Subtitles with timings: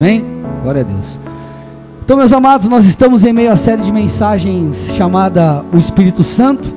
[0.00, 0.24] Amém?
[0.62, 1.18] Glória a Deus.
[2.04, 6.72] Então, meus amados, nós estamos em meio à série de mensagens chamada O Espírito Santo.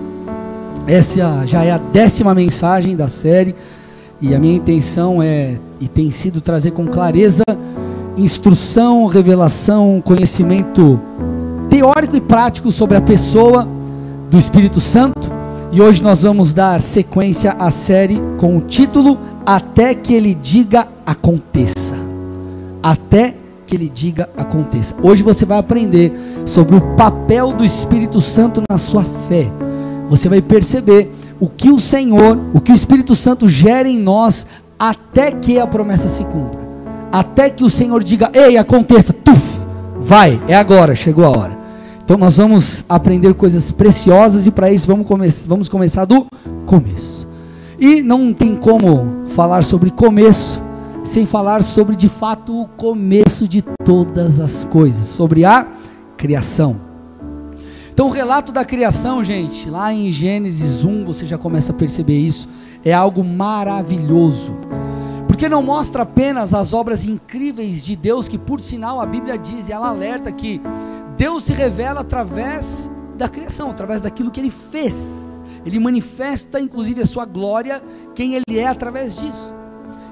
[0.88, 3.54] Essa já é a décima mensagem da série.
[4.20, 7.44] E a minha intenção é, e tem sido, trazer com clareza
[8.18, 11.00] instrução, revelação, conhecimento
[11.70, 13.68] teórico e prático sobre a pessoa
[14.32, 15.32] do Espírito Santo.
[15.72, 19.16] E hoje nós vamos dar sequência à série com o título
[19.46, 21.81] Até que ele diga aconteça
[22.82, 23.36] até
[23.66, 24.96] que ele diga aconteça.
[25.02, 26.12] Hoje você vai aprender
[26.46, 29.50] sobre o papel do Espírito Santo na sua fé.
[30.10, 34.46] Você vai perceber o que o Senhor, o que o Espírito Santo gera em nós
[34.78, 36.60] até que a promessa se cumpra.
[37.12, 39.42] Até que o Senhor diga: "Ei, aconteça, tuf,
[39.98, 41.58] vai, é agora, chegou a hora".
[42.04, 46.28] Então nós vamos aprender coisas preciosas e para isso vamos, come vamos começar do
[46.66, 47.26] começo.
[47.80, 50.62] E não tem como falar sobre começo
[51.04, 55.68] sem falar sobre de fato o começo de todas as coisas, sobre a
[56.18, 56.80] criação.
[57.94, 62.18] Então, o relato da criação, gente, lá em Gênesis 1, você já começa a perceber
[62.18, 62.48] isso,
[62.86, 64.56] é algo maravilhoso.
[65.28, 69.68] Porque não mostra apenas as obras incríveis de Deus, que por sinal a Bíblia diz
[69.68, 70.62] e ela alerta que
[71.18, 75.44] Deus se revela através da criação, através daquilo que ele fez.
[75.66, 77.82] Ele manifesta inclusive a sua glória,
[78.16, 79.61] quem ele é através disso.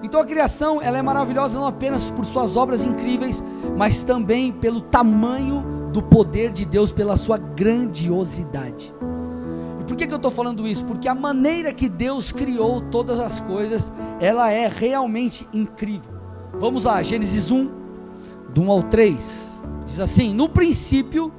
[0.01, 3.43] Então a criação ela é maravilhosa não apenas por suas obras incríveis,
[3.77, 8.93] mas também pelo tamanho do poder de Deus, pela sua grandiosidade.
[9.81, 10.85] E por que, que eu estou falando isso?
[10.85, 16.13] Porque a maneira que Deus criou todas as coisas, ela é realmente incrível.
[16.59, 17.69] Vamos lá, Gênesis 1,
[18.53, 21.31] do 1 ao 3, diz assim: No princípio,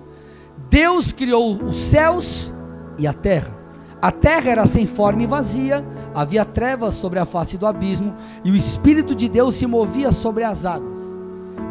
[0.69, 2.55] Deus criou os céus
[2.99, 3.60] e a terra.
[4.03, 5.85] A terra era sem forma e vazia,
[6.15, 10.43] havia trevas sobre a face do abismo, e o Espírito de Deus se movia sobre
[10.43, 10.99] as águas.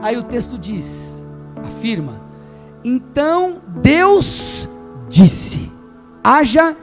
[0.01, 1.25] Aí o texto diz,
[1.65, 2.21] afirma:
[2.83, 4.69] Então Deus
[5.09, 5.71] disse:
[6.23, 6.75] haja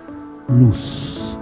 [0.48, 1.38] luz.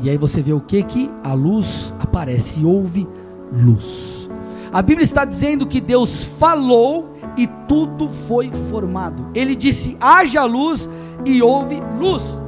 [0.00, 3.08] E aí você vê o que que a luz aparece, houve
[3.52, 4.28] luz.
[4.72, 9.30] A Bíblia está dizendo que Deus falou e tudo foi formado.
[9.34, 10.90] Ele disse: haja luz
[11.24, 12.43] e houve luz.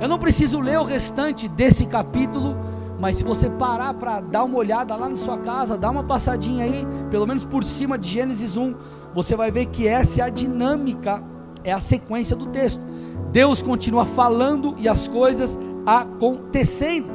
[0.00, 2.54] Eu não preciso ler o restante desse capítulo,
[3.00, 6.64] mas se você parar para dar uma olhada lá na sua casa, dar uma passadinha
[6.64, 8.74] aí, pelo menos por cima de Gênesis 1,
[9.14, 11.22] você vai ver que essa é a dinâmica,
[11.64, 12.84] é a sequência do texto.
[13.32, 17.10] Deus continua falando e as coisas acontecendo.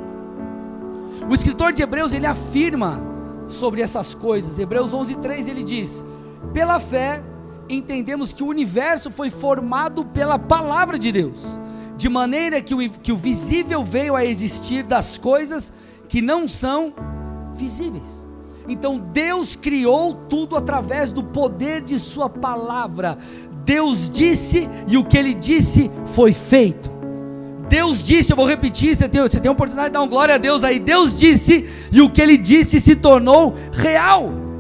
[1.30, 3.00] O escritor de Hebreus ele afirma
[3.48, 4.58] sobre essas coisas.
[4.58, 6.04] Hebreus 11:3 ele diz:
[6.52, 7.24] "Pela fé
[7.70, 11.60] entendemos que o universo foi formado pela palavra de Deus."
[12.02, 15.72] De maneira que o, que o visível veio a existir das coisas
[16.10, 16.96] que não são
[17.54, 18.24] visíveis.
[18.68, 23.20] Então Deus criou tudo através do poder de Sua palavra.
[23.64, 26.90] Deus disse e o que Ele disse foi feito.
[27.70, 30.34] Deus disse, eu vou repetir, você tem, você tem a oportunidade de dar uma glória
[30.34, 30.80] a Deus aí.
[30.80, 34.51] Deus disse e o que Ele disse se tornou real.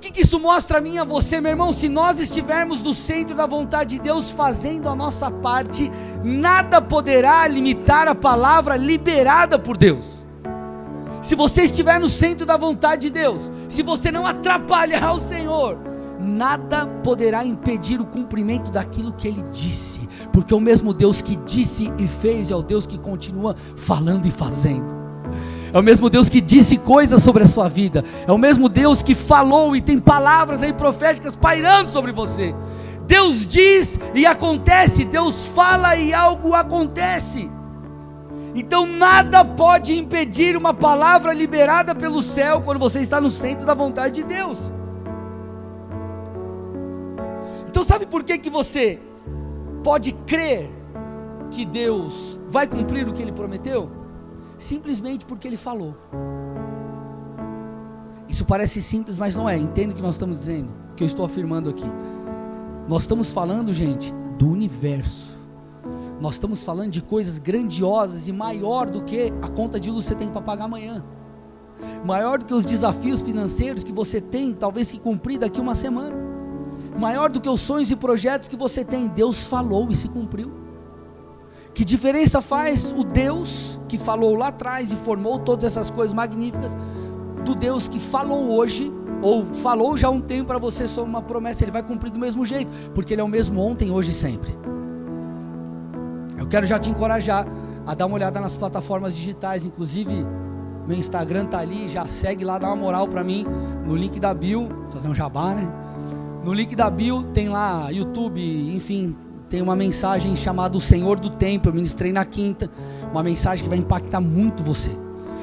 [0.00, 1.74] Que, que, isso mostra a mim e a você, meu irmão?
[1.74, 5.90] Se nós estivermos no centro da vontade de Deus, fazendo a nossa parte,
[6.24, 10.06] nada poderá limitar a palavra liberada por Deus.
[11.20, 15.78] Se você estiver no centro da vontade de Deus, se você não atrapalhar o Senhor,
[16.18, 21.92] nada poderá impedir o cumprimento daquilo que Ele disse, porque o mesmo Deus que disse
[21.98, 24.99] e fez é o Deus que continua falando e fazendo.
[25.72, 28.04] É o mesmo Deus que disse coisas sobre a sua vida.
[28.26, 32.54] É o mesmo Deus que falou e tem palavras aí proféticas pairando sobre você.
[33.06, 37.50] Deus diz e acontece, Deus fala e algo acontece.
[38.54, 43.74] Então nada pode impedir uma palavra liberada pelo céu quando você está no centro da
[43.74, 44.72] vontade de Deus.
[47.68, 49.00] Então sabe por que que você
[49.84, 50.68] pode crer
[51.50, 53.99] que Deus vai cumprir o que ele prometeu?
[54.60, 55.96] Simplesmente porque ele falou.
[58.28, 59.56] Isso parece simples, mas não é.
[59.56, 61.86] Entenda o que nós estamos dizendo, o que eu estou afirmando aqui.
[62.88, 65.36] Nós estamos falando, gente, do universo.
[66.20, 70.10] Nós estamos falando de coisas grandiosas e maior do que a conta de luz que
[70.10, 71.02] você tem para pagar amanhã.
[72.04, 76.14] Maior do que os desafios financeiros que você tem, talvez que cumprir daqui uma semana.
[76.98, 79.08] Maior do que os sonhos e projetos que você tem.
[79.08, 80.69] Deus falou e se cumpriu.
[81.74, 86.76] Que diferença faz o Deus que falou lá atrás e formou todas essas coisas magníficas
[87.44, 91.22] do Deus que falou hoje ou falou já há um tempo para você sobre uma
[91.22, 94.14] promessa, ele vai cumprir do mesmo jeito, porque ele é o mesmo ontem, hoje e
[94.14, 94.56] sempre.
[96.38, 97.46] Eu quero já te encorajar
[97.86, 100.24] a dar uma olhada nas plataformas digitais, inclusive
[100.86, 103.46] Meu Instagram tá ali, já segue lá, dá uma moral para mim
[103.86, 105.70] no link da bio, fazer um jabá, né?
[106.44, 108.40] No link da bio tem lá YouTube,
[108.74, 109.14] enfim,
[109.50, 112.70] tem uma mensagem chamada O Senhor do Tempo, eu ministrei na quinta,
[113.10, 114.92] uma mensagem que vai impactar muito você.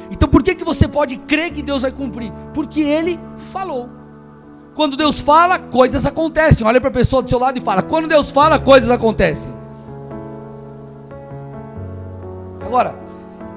[0.10, 2.32] Então por que, que você pode crer que Deus vai cumprir?
[2.54, 3.90] Porque Ele falou.
[4.74, 6.66] Quando Deus fala, coisas acontecem.
[6.66, 9.52] Olha para a pessoa do seu lado e fala: quando Deus fala, coisas acontecem.
[12.62, 12.98] Agora,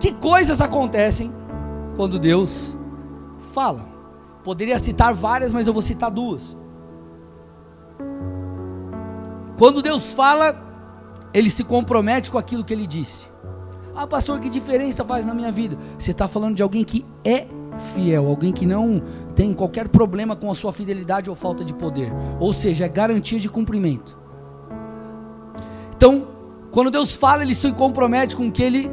[0.01, 1.33] que coisas acontecem
[1.95, 2.77] quando Deus
[3.53, 3.87] fala.
[4.43, 6.57] Poderia citar várias, mas eu vou citar duas.
[9.61, 10.59] Quando Deus fala,
[11.35, 13.27] ele se compromete com aquilo que ele disse.
[13.95, 15.77] Ah, pastor, que diferença faz na minha vida?
[15.99, 17.47] Você está falando de alguém que é
[17.93, 19.03] fiel, alguém que não
[19.37, 22.11] tem qualquer problema com a sua fidelidade ou falta de poder.
[22.41, 24.17] Ou seja, é garantia de cumprimento.
[25.95, 26.29] Então,
[26.73, 28.91] quando Deus fala, ele se compromete com o que ele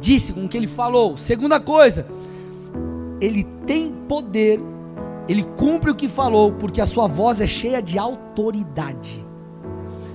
[0.00, 1.18] disse, com o que ele falou.
[1.18, 2.06] Segunda coisa,
[3.20, 4.62] ele tem poder,
[5.28, 9.28] ele cumpre o que falou, porque a sua voz é cheia de autoridade.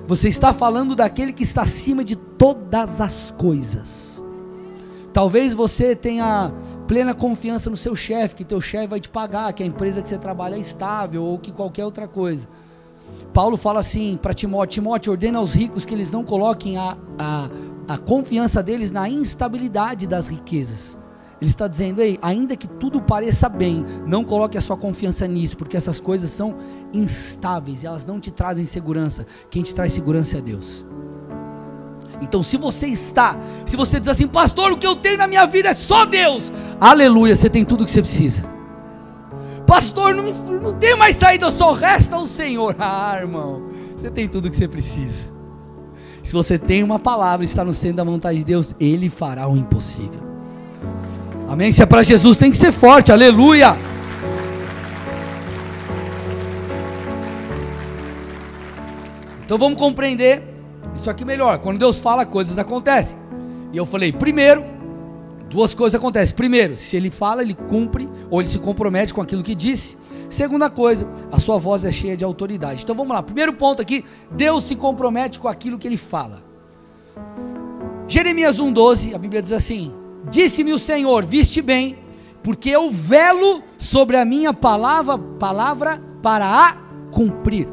[0.07, 4.24] Você está falando daquele que está acima de todas as coisas.
[5.12, 6.54] Talvez você tenha
[6.88, 10.10] plena confiança no seu chefe, que teu chefe vai te pagar, que a empresa que
[10.10, 12.48] você trabalha é estável ou que qualquer outra coisa.
[13.34, 17.50] Paulo fala assim para Timóteo: Timóteo, ordena aos ricos que eles não coloquem a, a,
[17.88, 20.98] a confiança deles na instabilidade das riquezas.
[21.42, 25.58] Ele está dizendo, ei, ainda que tudo pareça bem, não coloque a sua confiança nisso,
[25.58, 26.56] porque essas coisas são
[26.94, 29.26] instáveis elas não te trazem segurança.
[29.50, 30.86] Quem te traz segurança é Deus.
[32.22, 35.46] Então, se você está, se você diz assim, pastor, o que eu tenho na minha
[35.46, 38.44] vida é só Deus, aleluia, você tem tudo o que você precisa.
[39.68, 42.76] Pastor, não, não tenho mais saída, só resta o Senhor.
[42.80, 45.26] Ah, irmão, você tem tudo o que você precisa.
[46.24, 49.48] Se você tem uma palavra e está no centro da vontade de Deus, Ele fará
[49.48, 50.35] o impossível.
[51.47, 51.71] Amém?
[51.71, 53.75] Se é para Jesus, tem que ser forte, aleluia.
[59.45, 60.42] Então vamos compreender
[60.95, 61.59] isso aqui melhor.
[61.59, 63.18] Quando Deus fala, coisas acontecem.
[63.71, 64.63] E eu falei, primeiro,
[65.50, 66.36] duas coisas acontecem.
[66.36, 69.97] Primeiro, se ele fala, ele cumpre, ou ele se compromete com aquilo que disse.
[70.30, 72.81] Segunda coisa, a sua voz é cheia de autoridade.
[72.83, 73.21] Então vamos lá.
[73.21, 76.44] Primeiro ponto aqui, Deus se compromete com aquilo que ele fala.
[78.07, 79.94] Jeremias 1:12, a Bíblia diz assim:
[80.30, 81.98] Disse-me o Senhor: Viste bem,
[82.44, 86.77] porque eu velo sobre a minha palavra, palavra para a
[87.12, 87.68] cumprir.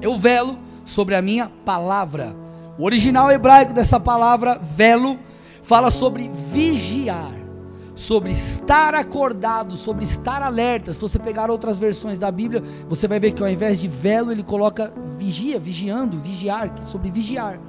[0.00, 2.34] Eu velo sobre a minha palavra.
[2.78, 5.18] O original hebraico dessa palavra velo
[5.62, 7.40] fala sobre vigiar
[8.00, 10.92] sobre estar acordado, sobre estar alerta.
[10.94, 14.32] Se você pegar outras versões da Bíblia, você vai ver que ao invés de velo,
[14.32, 17.60] ele coloca vigia, vigiando, vigiar, sobre vigiar.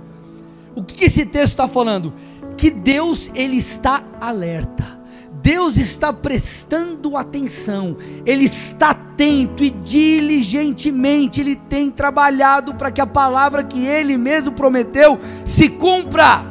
[0.74, 2.14] O que esse texto está falando?
[2.58, 5.02] Que Deus ele está alerta.
[5.42, 13.08] Deus está prestando atenção, Ele está atento e diligentemente Ele tem trabalhado para que a
[13.08, 16.46] palavra que Ele mesmo prometeu se cumpra.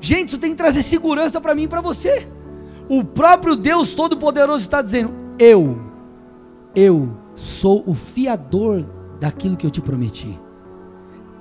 [0.00, 2.26] Gente, isso tem que trazer segurança para mim e para você.
[2.88, 5.78] O próprio Deus Todo-Poderoso está dizendo: Eu,
[6.74, 8.84] eu sou o fiador
[9.20, 10.38] daquilo que eu te prometi.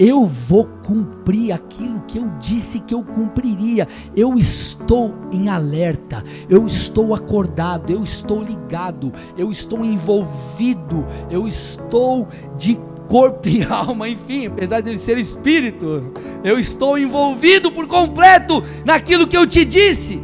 [0.03, 3.87] Eu vou cumprir aquilo que eu disse que eu cumpriria.
[4.15, 12.27] Eu estou em alerta, eu estou acordado, eu estou ligado, eu estou envolvido, eu estou
[12.57, 16.11] de corpo e alma, enfim, apesar de ele ser espírito,
[16.43, 20.19] eu estou envolvido por completo naquilo que eu te disse.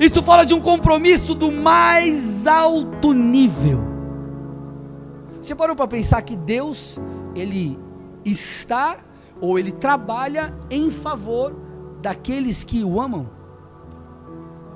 [0.00, 3.84] Isso fala de um compromisso do mais alto nível.
[5.42, 6.98] Você parou para pensar que Deus,
[7.34, 7.78] ele
[8.24, 8.98] está
[9.40, 11.54] ou ele trabalha em favor
[12.00, 13.28] daqueles que o amam?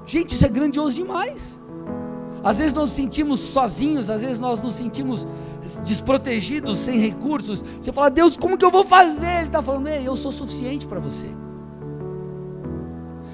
[0.07, 1.61] Gente, isso é grandioso demais.
[2.45, 5.27] Às vezes nós nos sentimos sozinhos, às vezes nós nos sentimos
[5.85, 7.63] desprotegidos, sem recursos.
[7.81, 9.39] Você fala, Deus, como que eu vou fazer?
[9.39, 11.27] Ele está falando, ei, eu sou suficiente para você.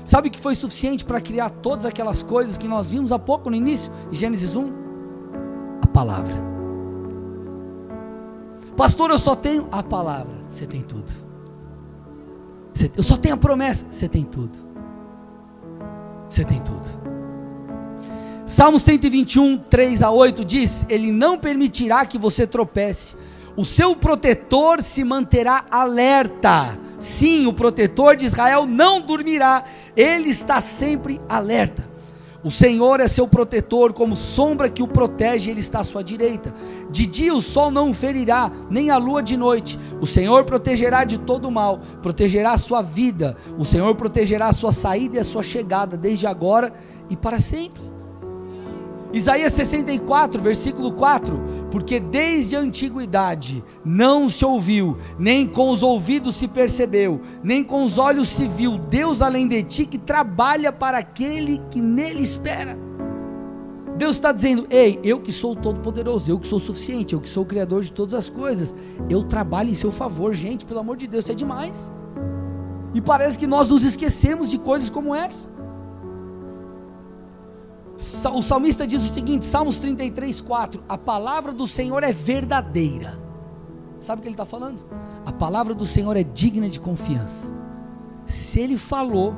[0.04, 3.56] Sabe que foi suficiente para criar todas aquelas coisas que nós vimos há pouco no
[3.56, 4.72] início, Gênesis 1?
[5.82, 6.57] A palavra.
[8.78, 10.38] Pastor, eu só tenho a palavra.
[10.48, 11.12] Você tem tudo.
[12.96, 13.84] Eu só tenho a promessa.
[13.90, 14.56] Você tem tudo.
[16.28, 16.86] Você tem tudo.
[18.46, 23.16] Salmo 121, 3 a 8 diz: Ele não permitirá que você tropece,
[23.56, 26.78] o seu protetor se manterá alerta.
[27.00, 29.64] Sim, o protetor de Israel não dormirá,
[29.96, 31.87] ele está sempre alerta.
[32.42, 36.54] O Senhor é seu protetor, como sombra que o protege, ele está à sua direita.
[36.88, 39.78] De dia o sol não o ferirá, nem a lua de noite.
[40.00, 43.36] O Senhor protegerá de todo mal, protegerá a sua vida.
[43.58, 46.72] O Senhor protegerá a sua saída e a sua chegada, desde agora
[47.10, 47.82] e para sempre.
[49.12, 56.36] Isaías 64, versículo 4: Porque desde a antiguidade não se ouviu, nem com os ouvidos
[56.36, 60.98] se percebeu, nem com os olhos se viu, Deus além de ti que trabalha para
[60.98, 62.78] aquele que nele espera.
[63.98, 67.42] Deus está dizendo: Ei, eu que sou Todo-Poderoso, eu que sou suficiente, eu que sou
[67.42, 68.74] o Criador de todas as coisas,
[69.10, 71.92] eu trabalho em seu favor, gente, pelo amor de Deus, isso é demais.
[72.94, 75.57] E parece que nós nos esquecemos de coisas como essa.
[78.32, 83.18] O salmista diz o seguinte, Salmos 33, 4: A palavra do Senhor é verdadeira.
[84.00, 84.84] Sabe o que ele está falando?
[85.26, 87.52] A palavra do Senhor é digna de confiança.
[88.24, 89.34] Se ele falou,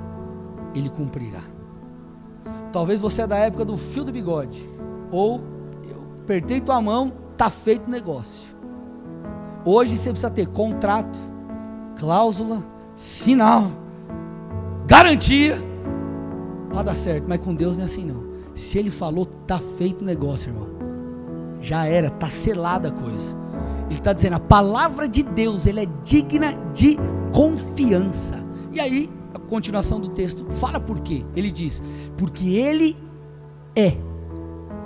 [0.75, 1.43] ele cumprirá.
[2.71, 4.69] Talvez você é da época do fio do bigode,
[5.11, 5.41] ou
[5.83, 8.51] eu apertei tua mão, tá feito o negócio.
[9.65, 11.19] Hoje você precisa ter contrato,
[11.99, 12.63] cláusula,
[12.95, 13.65] sinal,
[14.87, 15.57] garantia
[16.69, 18.20] para dar certo, mas com Deus não é assim não.
[18.61, 20.69] Se ele falou, tá feito o negócio, irmão.
[21.63, 23.35] Já era, tá selada a coisa.
[23.87, 26.97] Ele está dizendo, a palavra de Deus, ele é digna de
[27.33, 28.37] confiança.
[28.71, 31.25] E aí, a continuação do texto fala por quê?
[31.35, 31.83] Ele diz:
[32.17, 32.97] porque ele
[33.75, 33.97] é.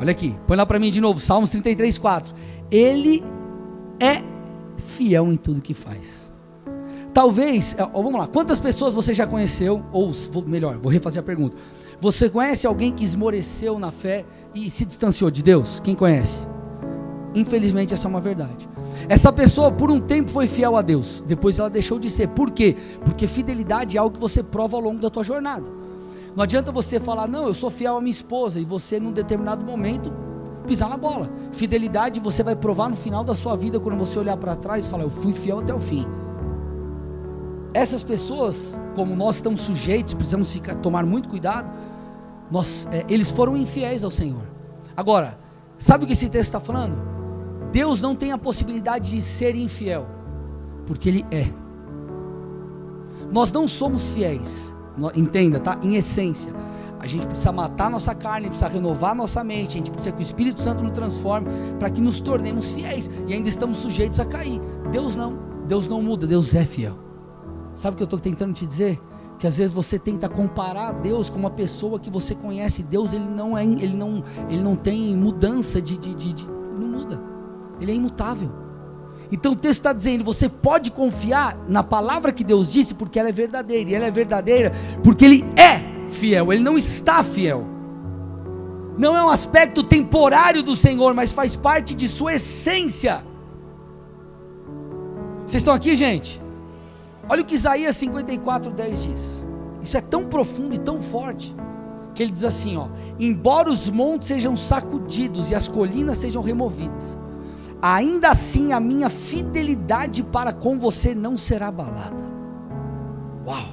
[0.01, 2.35] Olha aqui, põe lá para mim de novo, Salmos 33, 4.
[2.71, 3.23] Ele
[4.01, 4.23] é
[4.79, 6.33] fiel em tudo que faz.
[7.13, 10.13] Talvez, vamos lá, quantas pessoas você já conheceu, ou
[10.47, 11.57] melhor, vou refazer a pergunta.
[12.01, 14.25] Você conhece alguém que esmoreceu na fé
[14.55, 15.81] e se distanciou de Deus?
[15.81, 16.47] Quem conhece?
[17.35, 18.69] Infelizmente, essa é uma verdade.
[19.09, 22.29] Essa pessoa, por um tempo, foi fiel a Deus, depois ela deixou de ser.
[22.29, 22.77] Por quê?
[23.05, 25.71] Porque fidelidade é algo que você prova ao longo da tua jornada.
[26.35, 29.65] Não adianta você falar, não, eu sou fiel à minha esposa, e você, num determinado
[29.65, 30.13] momento,
[30.67, 31.31] pisar na bola.
[31.53, 34.89] Fidelidade você vai provar no final da sua vida, quando você olhar para trás e
[34.89, 36.07] falar, eu fui fiel até o fim.
[37.75, 41.71] Essas pessoas, como nós estamos sujeitos, precisamos ficar, tomar muito cuidado
[42.51, 44.43] nós, é, eles foram infiéis ao Senhor.
[44.97, 45.39] Agora,
[45.79, 46.97] sabe o que esse texto está falando?
[47.73, 50.07] Deus não tem a possibilidade de ser infiel,
[50.87, 51.49] porque Ele é.
[53.33, 54.75] Nós não somos fiéis,
[55.17, 55.79] entenda, tá?
[55.83, 56.53] Em essência,
[57.01, 60.23] a gente precisa matar nossa carne, precisa renovar nossa mente, a gente precisa que o
[60.23, 64.61] Espírito Santo nos transforme para que nos tornemos fiéis e ainda estamos sujeitos a cair.
[64.93, 67.04] Deus não, Deus não muda, Deus é fiel.
[67.77, 69.01] Sabe o que eu estou tentando te dizer?
[69.39, 72.83] que às vezes você tenta comparar Deus com uma pessoa que você conhece.
[72.83, 76.89] Deus ele não é, ele não, ele não tem mudança de, de, de, de não
[76.89, 77.21] muda.
[77.81, 78.51] Ele é imutável.
[79.31, 83.29] Então o texto está dizendo: você pode confiar na palavra que Deus disse, porque ela
[83.29, 83.91] é verdadeira.
[83.91, 86.53] E ela é verdadeira porque Ele é fiel.
[86.53, 87.67] Ele não está fiel.
[88.97, 93.25] Não é um aspecto temporário do Senhor, mas faz parte de sua essência.
[95.45, 96.44] Vocês estão aqui, gente?
[97.29, 99.45] Olha o que Isaías 54, 10 diz.
[99.83, 101.55] Isso é tão profundo e tão forte.
[102.15, 102.89] Que ele diz assim: ó,
[103.19, 107.19] embora os montes sejam sacudidos e as colinas sejam removidas,
[107.83, 112.25] ainda assim a minha fidelidade para com você não será abalada.
[113.47, 113.69] Uau!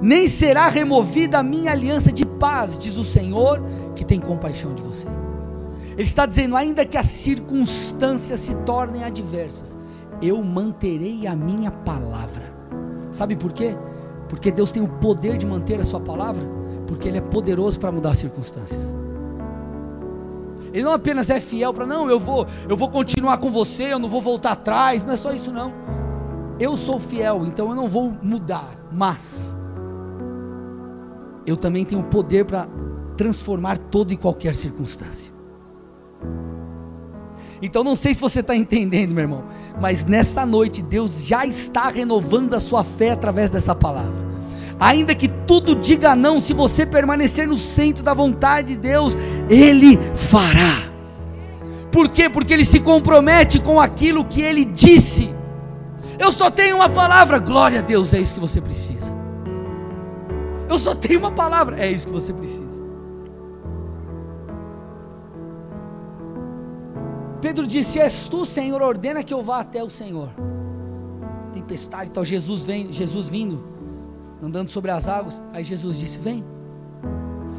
[0.00, 3.62] Nem será removida a minha aliança de paz, diz o Senhor,
[3.94, 5.06] que tem compaixão de você.
[5.92, 9.76] Ele está dizendo: ainda que as circunstâncias se tornem adversas,
[10.20, 12.53] eu manterei a minha palavra.
[13.14, 13.76] Sabe por quê?
[14.28, 16.44] Porque Deus tem o poder de manter a sua palavra,
[16.88, 18.92] porque Ele é poderoso para mudar as circunstâncias.
[20.72, 24.00] Ele não apenas é fiel para não, eu vou, eu vou continuar com você, eu
[24.00, 25.72] não vou voltar atrás, não é só isso não.
[26.58, 29.56] Eu sou fiel, então eu não vou mudar, mas
[31.46, 32.66] eu também tenho o poder para
[33.16, 35.32] transformar toda e qualquer circunstância.
[37.64, 39.44] Então não sei se você está entendendo, meu irmão,
[39.80, 44.22] mas nessa noite Deus já está renovando a sua fé através dessa palavra.
[44.78, 49.16] Ainda que tudo diga não, se você permanecer no centro da vontade de Deus,
[49.48, 50.92] Ele fará.
[51.90, 52.28] Por quê?
[52.28, 55.34] Porque Ele se compromete com aquilo que Ele disse.
[56.18, 59.10] Eu só tenho uma palavra, glória a Deus, é isso que você precisa.
[60.68, 62.73] Eu só tenho uma palavra, é isso que você precisa.
[67.44, 70.30] Pedro disse: És tu, Senhor, ordena que eu vá até o Senhor.
[71.52, 73.62] Tempestade, então Jesus vem, Jesus vindo,
[74.42, 75.42] andando sobre as águas.
[75.52, 76.42] Aí Jesus disse: Vem.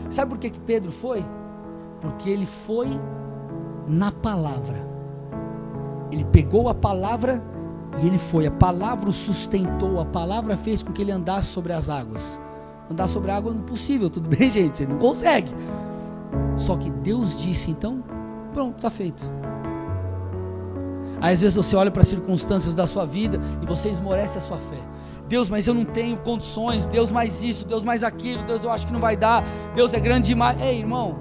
[0.10, 1.24] Sabe por que, que Pedro foi?
[2.02, 2.88] Porque ele foi
[3.88, 4.84] na palavra.
[6.12, 7.40] Ele pegou a palavra
[8.02, 8.48] e ele foi.
[8.48, 12.40] A palavra o sustentou, a palavra fez com que ele andasse sobre as águas.
[12.90, 14.78] Andar sobre a água é impossível, tudo bem, gente?
[14.78, 15.54] Você não consegue.
[16.58, 18.04] Só que Deus disse, então,
[18.52, 19.24] pronto, está feito.
[21.32, 24.60] Às vezes você olha para as circunstâncias da sua vida e você esmorece a sua
[24.60, 24.78] fé.
[25.28, 26.86] Deus, mas eu não tenho condições.
[26.86, 27.68] Deus, mais isso.
[27.68, 28.44] Deus, mais aquilo.
[28.44, 29.44] Deus, eu acho que não vai dar.
[29.74, 30.62] Deus é grande demais.
[30.62, 31.18] Ei, irmão.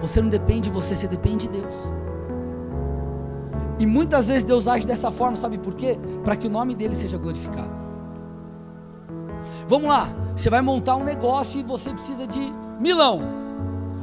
[0.00, 1.74] Você não depende de você, você depende de Deus.
[3.78, 5.98] E muitas vezes Deus age dessa forma, sabe por quê?
[6.24, 7.70] Para que o nome dele seja glorificado.
[9.68, 12.40] Vamos lá, você vai montar um negócio e você precisa de
[12.78, 13.20] milão.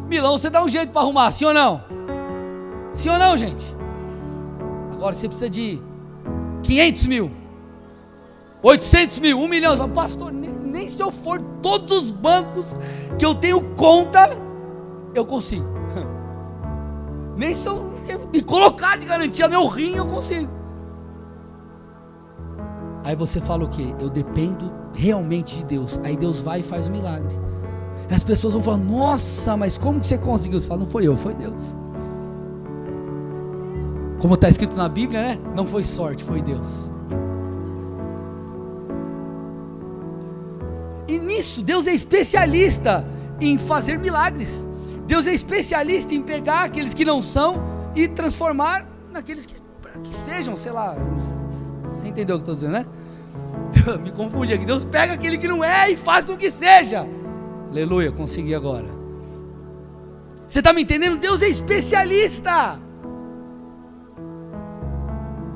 [0.08, 1.82] Milão você dá um jeito para arrumar, sim ou não?
[2.94, 3.77] Sim ou não, gente?
[4.98, 5.80] Agora você precisa de
[6.64, 7.32] 500 mil,
[8.64, 9.78] 800 mil, 1 milhão.
[9.78, 12.66] Você pastor, nem, nem se eu for todos os bancos
[13.18, 14.28] que eu tenho conta,
[15.14, 15.66] eu consigo.
[17.38, 17.94] Nem se eu
[18.34, 20.50] me colocar de garantia meu rim, eu consigo.
[23.04, 23.96] Aí você fala o que?
[24.00, 26.00] Eu dependo realmente de Deus.
[26.04, 27.38] Aí Deus vai e faz o milagre.
[28.10, 30.60] As pessoas vão falar: Nossa, mas como que você conseguiu?
[30.60, 31.76] Você fala: Não foi eu, foi Deus.
[34.20, 35.40] Como está escrito na Bíblia, né?
[35.56, 36.92] Não foi sorte, foi Deus.
[41.08, 43.06] E nisso, Deus é especialista
[43.40, 44.68] em fazer milagres.
[45.06, 47.64] Deus é especialista em pegar aqueles que não são
[47.96, 49.56] e transformar naqueles que,
[50.04, 50.98] que sejam, sei lá.
[51.86, 52.86] Você entendeu o que eu estou dizendo, né?
[54.04, 54.66] Me confunde aqui.
[54.66, 57.08] Deus pega aquele que não é e faz com que seja.
[57.70, 58.88] Aleluia, consegui agora.
[60.48, 61.18] Você está me entendendo?
[61.18, 62.80] Deus é especialista.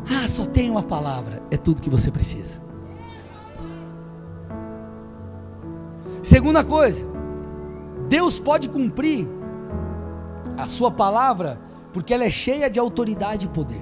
[0.09, 1.41] Ah, só tem uma palavra.
[1.51, 2.61] É tudo que você precisa.
[6.23, 7.05] Segunda coisa,
[8.07, 9.27] Deus pode cumprir
[10.57, 11.59] a sua palavra,
[11.91, 13.81] porque ela é cheia de autoridade e poder.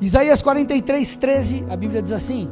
[0.00, 2.50] Isaías 43, 13, a Bíblia diz assim: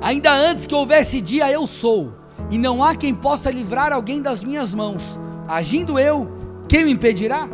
[0.00, 2.12] Ainda antes que houvesse dia, eu sou,
[2.50, 5.18] e não há quem possa livrar alguém das minhas mãos.
[5.46, 6.30] Agindo eu,
[6.68, 7.48] quem o impedirá?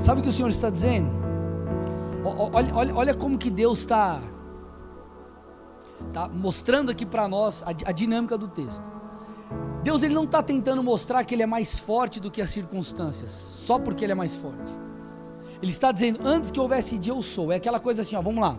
[0.00, 1.10] Sabe o que o Senhor está dizendo?
[2.24, 4.20] Olha, olha, olha como que Deus está,
[6.08, 8.96] está mostrando aqui para nós a, a dinâmica do texto.
[9.82, 13.30] Deus ele não está tentando mostrar que ele é mais forte do que as circunstâncias,
[13.30, 14.72] só porque ele é mais forte.
[15.62, 17.52] Ele está dizendo, antes que houvesse dia eu sou.
[17.52, 18.56] É aquela coisa assim, ó, vamos lá.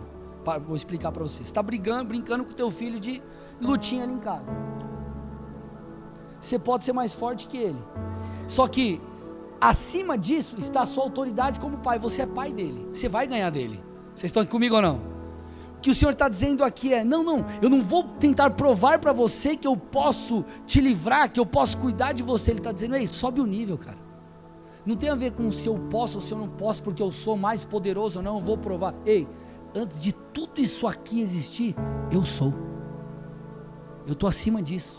[0.66, 1.42] Vou explicar para você.
[1.42, 3.22] Está brigando, brincando com teu filho de
[3.60, 4.58] lutinha ali em casa.
[6.40, 7.82] Você pode ser mais forte que ele.
[8.48, 9.00] Só que
[9.60, 11.98] acima disso está a sua autoridade como pai.
[11.98, 12.88] Você é pai dele.
[12.92, 13.82] Você vai ganhar dele.
[14.14, 15.18] Vocês estão aqui comigo ou não?
[15.80, 19.12] que o Senhor está dizendo aqui é: não, não, eu não vou tentar provar para
[19.12, 22.50] você que eu posso te livrar, que eu posso cuidar de você.
[22.50, 23.98] Ele está dizendo: ei, sobe o nível, cara.
[24.84, 27.10] Não tem a ver com se eu posso ou se eu não posso, porque eu
[27.12, 28.94] sou mais poderoso ou não, eu vou provar.
[29.04, 29.28] Ei,
[29.74, 31.74] antes de tudo isso aqui existir,
[32.10, 32.54] eu sou.
[34.06, 34.98] Eu estou acima disso.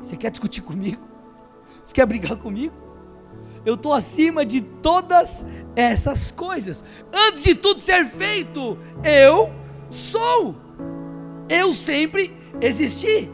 [0.00, 1.06] Você quer discutir comigo?
[1.82, 2.74] Você quer brigar comigo?
[3.64, 5.44] Eu estou acima de todas
[5.74, 6.84] essas coisas.
[7.12, 9.52] Antes de tudo ser feito, eu
[9.90, 10.54] sou.
[11.48, 13.30] Eu sempre existi.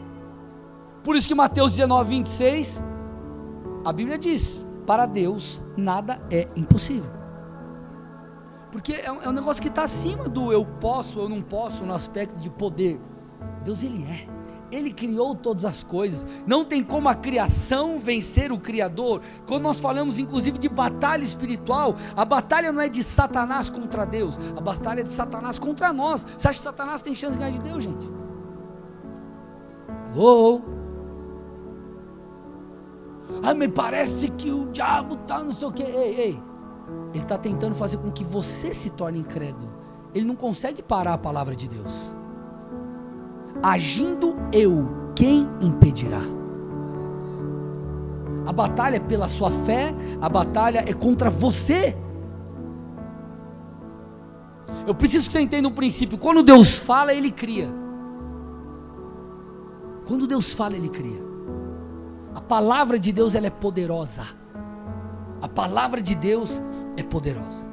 [1.03, 2.83] Por isso que Mateus 19, 26,
[3.85, 7.11] a Bíblia diz: para Deus nada é impossível.
[8.71, 11.85] Porque é um, é um negócio que está acima do eu posso, eu não posso,
[11.85, 12.99] no aspecto de poder.
[13.63, 14.34] Deus, Ele é.
[14.75, 16.27] Ele criou todas as coisas.
[16.45, 19.21] Não tem como a criação vencer o Criador.
[19.47, 24.37] Quando nós falamos, inclusive, de batalha espiritual, a batalha não é de Satanás contra Deus,
[24.55, 26.25] a batalha é de Satanás contra nós.
[26.37, 28.05] Você acha que Satanás tem chance de ganhar de Deus, gente?
[30.13, 30.61] Alô?
[33.41, 35.83] Ah, me parece que o diabo está não sei o que.
[35.83, 36.43] Ei, ei.
[37.13, 39.73] Ele está tentando fazer com que você se torne incrédulo.
[40.13, 42.14] Ele não consegue parar a palavra de Deus
[43.65, 46.21] agindo eu, quem impedirá?
[48.45, 51.97] A batalha é pela sua fé, a batalha é contra você.
[54.85, 57.73] Eu preciso que você entenda um princípio: quando Deus fala, Ele cria.
[60.07, 61.23] Quando Deus fala, Ele cria.
[62.35, 64.23] A palavra de Deus ela é poderosa.
[65.41, 66.61] A palavra de Deus
[66.95, 67.65] é poderosa.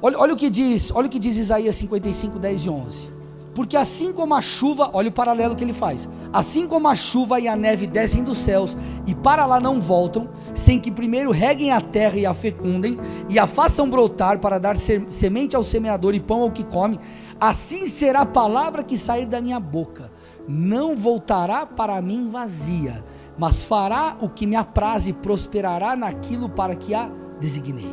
[0.00, 3.15] Olha, olha o que diz, olha o que diz Isaías 55, 10 e 11.
[3.56, 6.06] Porque assim como a chuva, olha o paralelo que ele faz.
[6.30, 10.28] Assim como a chuva e a neve descem dos céus e para lá não voltam,
[10.54, 12.98] sem que primeiro reguem a terra e a fecundem
[13.30, 17.00] e a façam brotar para dar semente ao semeador e pão ao que come,
[17.40, 20.12] assim será a palavra que sair da minha boca.
[20.46, 23.02] Não voltará para mim vazia,
[23.38, 27.90] mas fará o que me apraz e prosperará naquilo para que a designei.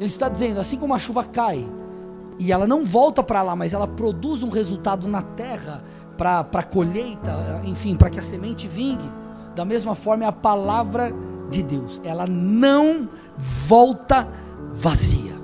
[0.00, 1.64] Ele está dizendo, assim como a chuva cai,
[2.38, 5.82] e ela não volta para lá, mas ela produz um resultado na terra
[6.16, 9.08] para a colheita, enfim, para que a semente vingue.
[9.54, 11.12] Da mesma forma é a palavra
[11.50, 14.28] de Deus, ela não volta
[14.72, 15.36] vazia.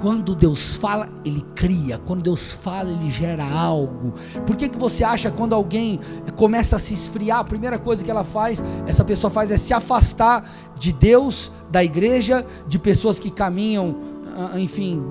[0.00, 1.96] Quando Deus fala, Ele cria.
[1.96, 4.14] Quando Deus fala, Ele gera algo.
[4.44, 6.00] Por que, que você acha quando alguém
[6.34, 9.72] começa a se esfriar, a primeira coisa que ela faz, essa pessoa faz é se
[9.72, 13.96] afastar de Deus, da igreja, de pessoas que caminham,
[14.36, 15.04] ah, enfim,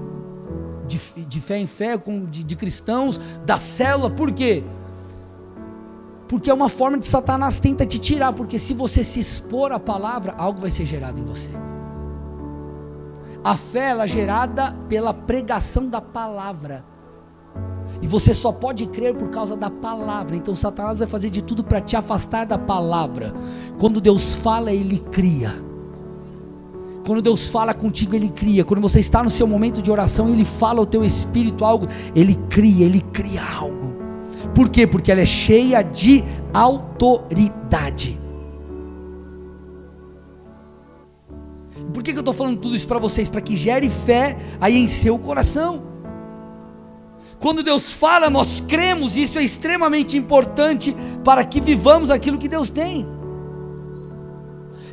[0.98, 1.98] de, de fé em fé,
[2.30, 4.10] de, de cristãos, da célula.
[4.10, 4.64] Por quê?
[6.28, 9.80] Porque é uma forma de Satanás tenta te tirar, porque se você se expor à
[9.80, 11.50] palavra, algo vai ser gerado em você.
[13.44, 16.86] A fé ela é gerada pela pregação da palavra.
[18.02, 20.36] E você só pode crer por causa da palavra.
[20.36, 23.34] Então Satanás vai fazer de tudo para te afastar da palavra.
[23.80, 25.71] Quando Deus fala, ele cria.
[27.06, 28.64] Quando Deus fala contigo, Ele cria.
[28.64, 32.36] Quando você está no seu momento de oração, Ele fala ao teu espírito algo, Ele
[32.50, 33.96] cria, Ele cria algo.
[34.54, 34.86] Por quê?
[34.86, 38.20] Porque ela é cheia de autoridade.
[41.94, 43.30] Por que, que eu estou falando tudo isso para vocês?
[43.30, 45.84] Para que gere fé aí em seu coração.
[47.40, 52.48] Quando Deus fala, nós cremos, e isso é extremamente importante para que vivamos aquilo que
[52.48, 53.08] Deus tem.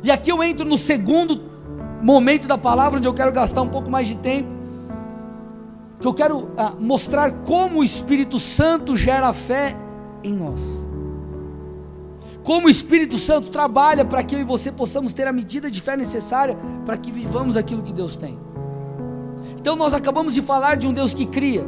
[0.03, 1.48] E aqui eu entro no segundo
[2.01, 4.49] momento da palavra, onde eu quero gastar um pouco mais de tempo,
[5.99, 9.75] que eu quero ah, mostrar como o Espírito Santo gera fé
[10.23, 10.89] em nós
[12.49, 15.79] como o Espírito Santo trabalha para que eu e você possamos ter a medida de
[15.79, 18.39] fé necessária para que vivamos aquilo que Deus tem.
[19.59, 21.63] Então nós acabamos de falar de um Deus que cria.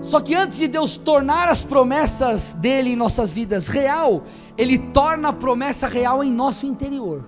[0.00, 4.24] Só que antes de Deus tornar as promessas dele em nossas vidas real,
[4.58, 7.24] ele torna a promessa real em nosso interior.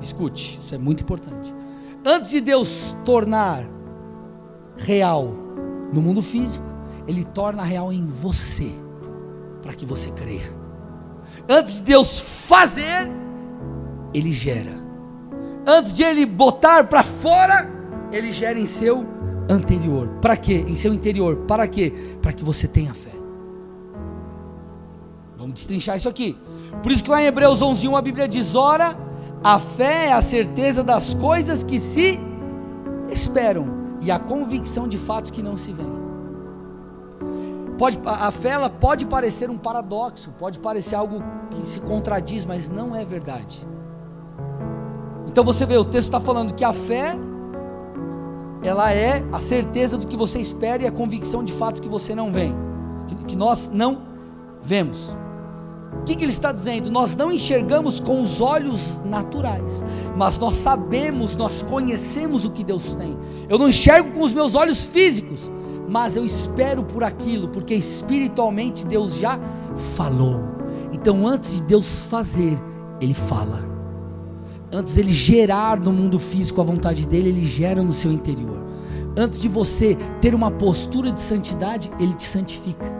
[0.00, 1.54] Escute, isso é muito importante.
[2.04, 3.64] Antes de Deus tornar
[4.76, 5.34] real
[5.92, 6.64] no mundo físico,
[7.06, 8.70] ele torna real em você,
[9.62, 10.58] para que você creia.
[11.48, 13.10] Antes de Deus fazer,
[14.12, 14.72] Ele gera.
[15.66, 17.68] Antes de Ele botar para fora,
[18.12, 19.06] Ele gera em seu
[19.48, 20.08] anterior.
[20.20, 20.64] Para quê?
[20.66, 21.36] Em seu interior.
[21.46, 21.92] Para quê?
[22.20, 23.12] Para que você tenha fé.
[25.36, 26.36] Vamos destrinchar isso aqui.
[26.82, 28.94] Por isso que lá em Hebreus 11:1 a Bíblia diz: "Ora,
[29.42, 32.18] a fé é a certeza das coisas que se
[33.10, 33.66] esperam
[34.00, 35.98] e a convicção de fatos que não se veem."
[37.78, 42.68] Pode, a fé ela pode parecer um paradoxo, pode parecer algo que se contradiz, mas
[42.68, 43.64] não é verdade.
[45.28, 47.16] Então você vê, o texto está falando que a fé
[48.64, 52.14] ela é a certeza do que você espera e a convicção de fatos que você
[52.14, 52.52] não vê,
[53.06, 54.02] que, que nós não
[54.60, 55.16] vemos.
[56.08, 56.90] Que, que ele está dizendo?
[56.90, 59.84] Nós não enxergamos com os olhos naturais,
[60.16, 63.14] mas nós sabemos, nós conhecemos o que Deus tem.
[63.46, 65.52] Eu não enxergo com os meus olhos físicos,
[65.86, 69.38] mas eu espero por aquilo, porque espiritualmente Deus já
[69.96, 70.40] falou.
[70.94, 72.58] Então, antes de Deus fazer,
[73.02, 73.68] Ele fala.
[74.72, 78.58] Antes de Ele gerar no mundo físico a vontade dele, Ele gera no seu interior.
[79.14, 82.90] Antes de você ter uma postura de santidade, Ele te santifica.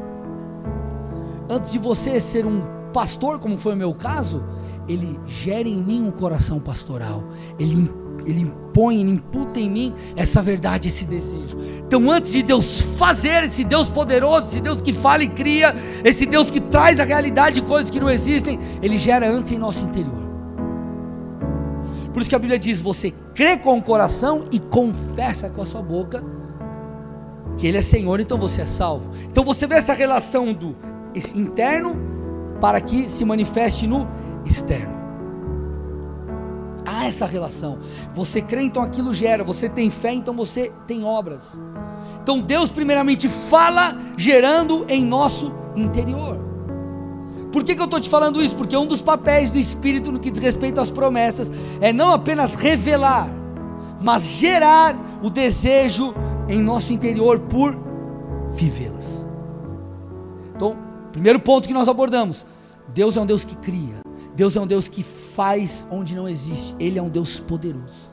[1.48, 4.44] Antes de você ser um pastor, como foi o meu caso,
[4.88, 7.24] Ele gera em mim um coração pastoral.
[7.58, 7.90] Ele
[8.26, 11.56] ele impõe, Ele imputa em mim essa verdade, esse desejo.
[11.86, 15.74] Então, antes de Deus fazer, esse Deus poderoso, esse Deus que fala e cria,
[16.04, 19.58] esse Deus que traz a realidade de coisas que não existem, Ele gera antes em
[19.58, 20.28] nosso interior.
[22.12, 25.66] Por isso que a Bíblia diz: você crê com o coração e confessa com a
[25.66, 26.22] sua boca
[27.56, 29.10] que Ele é Senhor, então você é salvo.
[29.30, 30.76] Então você vê essa relação do
[31.34, 32.17] interno
[32.60, 34.08] para que se manifeste no
[34.44, 34.98] externo
[36.88, 37.78] há essa relação.
[38.14, 39.44] Você crê, então aquilo gera.
[39.44, 41.58] Você tem fé, então você tem obras.
[42.22, 46.38] Então Deus, primeiramente, fala gerando em nosso interior.
[47.52, 48.56] Por que, que eu estou te falando isso?
[48.56, 52.54] Porque um dos papéis do Espírito no que diz respeito às promessas é não apenas
[52.54, 53.30] revelar,
[54.00, 56.14] mas gerar o desejo
[56.48, 57.76] em nosso interior por
[58.52, 59.17] vivê-las.
[61.18, 62.46] Primeiro ponto que nós abordamos:
[62.94, 63.96] Deus é um Deus que cria.
[64.36, 66.76] Deus é um Deus que faz onde não existe.
[66.78, 68.12] Ele é um Deus poderoso.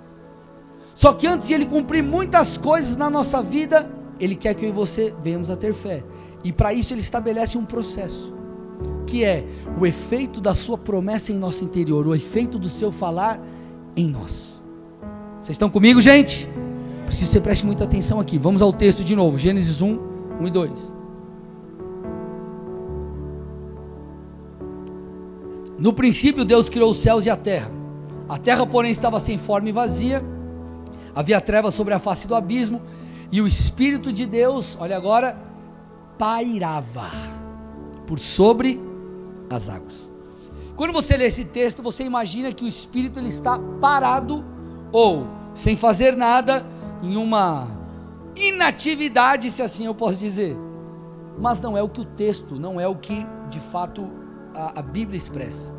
[0.95, 3.87] Só que antes de Ele cumprir muitas coisas na nossa vida,
[4.19, 6.03] Ele quer que eu e você venhamos a ter fé.
[6.43, 8.33] E para isso Ele estabelece um processo,
[9.05, 9.45] que é
[9.79, 13.39] o efeito da Sua promessa em nosso interior, o efeito do seu falar
[13.95, 14.63] em nós.
[15.41, 16.49] Vocês estão comigo, gente?
[17.05, 18.39] Preciso que você preste muita atenção aqui.
[18.39, 19.99] Vamos ao texto de novo, Gênesis 1,
[20.39, 21.04] 1 e 2.
[25.77, 27.71] No princípio, Deus criou os céus e a terra.
[28.29, 30.23] A terra, porém, estava sem forma e vazia.
[31.13, 32.81] Havia trevas sobre a face do abismo,
[33.31, 35.37] E o Espírito de Deus, olha agora,
[36.17, 37.09] pairava
[38.05, 38.79] por sobre
[39.49, 40.09] as águas.
[40.75, 44.45] Quando você lê esse texto, você imagina que o Espírito ele está parado
[44.91, 46.65] ou sem fazer nada,
[47.01, 47.67] em uma
[48.35, 50.55] inatividade, se assim eu posso dizer.
[51.39, 54.09] Mas não é o que o texto, não é o que de fato
[54.55, 55.73] a, a Bíblia expressa.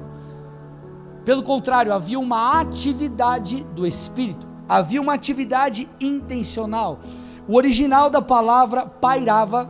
[1.24, 7.00] Pelo contrário, havia uma atividade do Espírito, havia uma atividade intencional.
[7.48, 9.68] O original da palavra pairava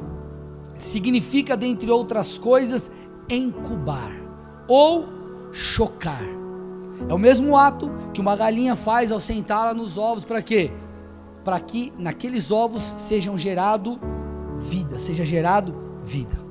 [0.79, 2.91] significa, dentre outras coisas,
[3.29, 4.13] incubar
[4.69, 5.07] ou
[5.53, 6.23] chocar.
[7.09, 10.71] É o mesmo ato que uma galinha faz ao sentá-la nos ovos, para quê?
[11.45, 13.99] Para que naqueles ovos sejam gerado
[14.57, 16.46] vida, seja gerado vida.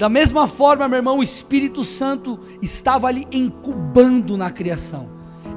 [0.00, 5.10] Da mesma forma, meu irmão, o Espírito Santo estava ali incubando na criação.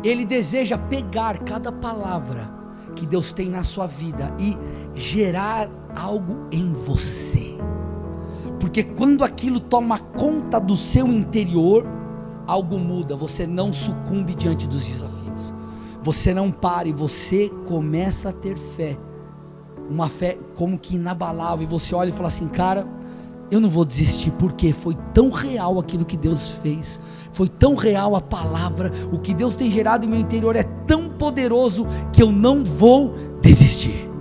[0.03, 2.51] Ele deseja pegar cada palavra
[2.93, 4.57] que Deus tem na sua vida e
[4.93, 7.55] gerar algo em você.
[8.59, 11.87] Porque quando aquilo toma conta do seu interior,
[12.45, 15.53] algo muda, você não sucumbe diante dos desafios.
[16.01, 18.97] Você não para e você começa a ter fé.
[19.89, 21.63] Uma fé como que inabalável.
[21.63, 22.85] E você olha e fala assim, cara,
[23.53, 26.99] eu não vou desistir, porque foi tão real aquilo que Deus fez,
[27.31, 31.07] foi tão real a palavra, o que Deus tem gerado em meu interior é tão
[31.07, 34.12] poderoso que eu não vou desistir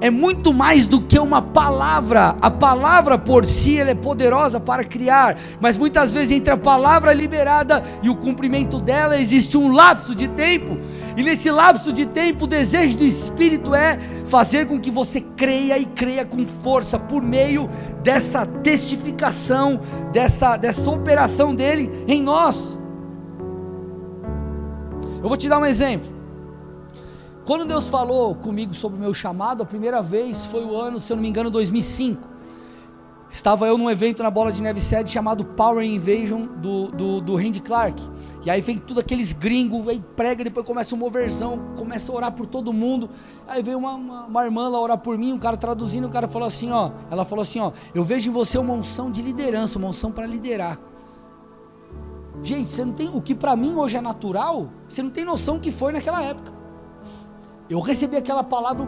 [0.00, 2.36] é muito mais do que uma palavra.
[2.40, 7.12] A palavra por si ela é poderosa para criar, mas muitas vezes entre a palavra
[7.12, 10.78] liberada e o cumprimento dela existe um lapso de tempo.
[11.16, 15.76] E nesse lapso de tempo, o desejo do Espírito é fazer com que você creia
[15.76, 17.68] e creia com força por meio
[18.02, 19.80] dessa testificação,
[20.12, 22.78] dessa, dessa operação dele em nós.
[25.22, 26.19] Eu vou te dar um exemplo.
[27.50, 31.12] Quando Deus falou comigo sobre o meu chamado, a primeira vez foi o ano, se
[31.12, 32.28] eu não me engano, 2005.
[33.28, 37.34] Estava eu num evento na Bola de Neve 7 chamado Power Invasion do, do, do
[37.34, 38.00] Randy Clark.
[38.44, 42.32] E aí vem tudo aqueles gringos, aí prega, depois começa uma versão, começa a orar
[42.32, 43.10] por todo mundo.
[43.48, 46.28] Aí veio uma, uma, uma, irmã lá orar por mim, um cara traduzindo, o cara
[46.28, 46.92] falou assim, ó.
[47.10, 50.24] Ela falou assim, ó, eu vejo em você uma unção de liderança, uma unção para
[50.24, 50.78] liderar.
[52.44, 53.08] Gente, você não tem.
[53.08, 56.59] O que para mim hoje é natural, você não tem noção que foi naquela época
[57.70, 58.86] eu recebi aquela palavra,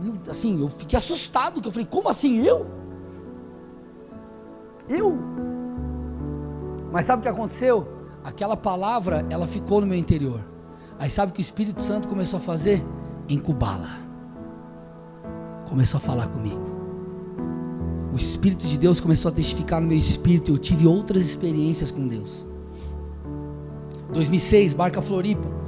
[0.00, 2.70] eu, assim, eu fiquei assustado, que eu falei, como assim eu?
[4.88, 5.18] Eu?
[6.92, 7.86] Mas sabe o que aconteceu?
[8.22, 10.44] Aquela palavra, ela ficou no meu interior.
[11.00, 12.84] Aí sabe o que o Espírito Santo começou a fazer?
[13.28, 13.98] Incubá-la.
[15.68, 16.78] Começou a falar comigo.
[18.12, 20.50] O Espírito de Deus começou a testificar no meu espírito.
[20.50, 22.46] Eu tive outras experiências com Deus.
[24.12, 25.59] 2006, Barca Floripa.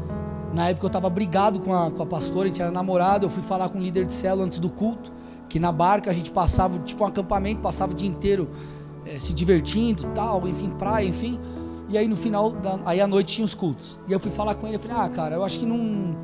[0.52, 3.24] Na época eu estava brigado com a, com a pastora, a gente era namorado.
[3.24, 5.10] Eu fui falar com o líder de célula antes do culto.
[5.48, 8.50] Que na barca a gente passava, tipo um acampamento, passava o dia inteiro
[9.04, 11.38] é, se divertindo, tal, enfim, praia, enfim.
[11.88, 13.98] E aí no final, da, aí à noite tinha os cultos.
[14.08, 16.16] E eu fui falar com ele, eu falei, ah, cara, eu acho que não.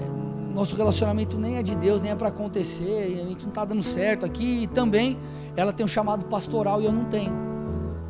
[0.00, 3.64] É, nosso relacionamento nem é de Deus, nem é para acontecer, a gente não está
[3.64, 4.64] dando certo aqui.
[4.64, 5.16] E também
[5.56, 7.32] ela tem um chamado pastoral e eu não tenho.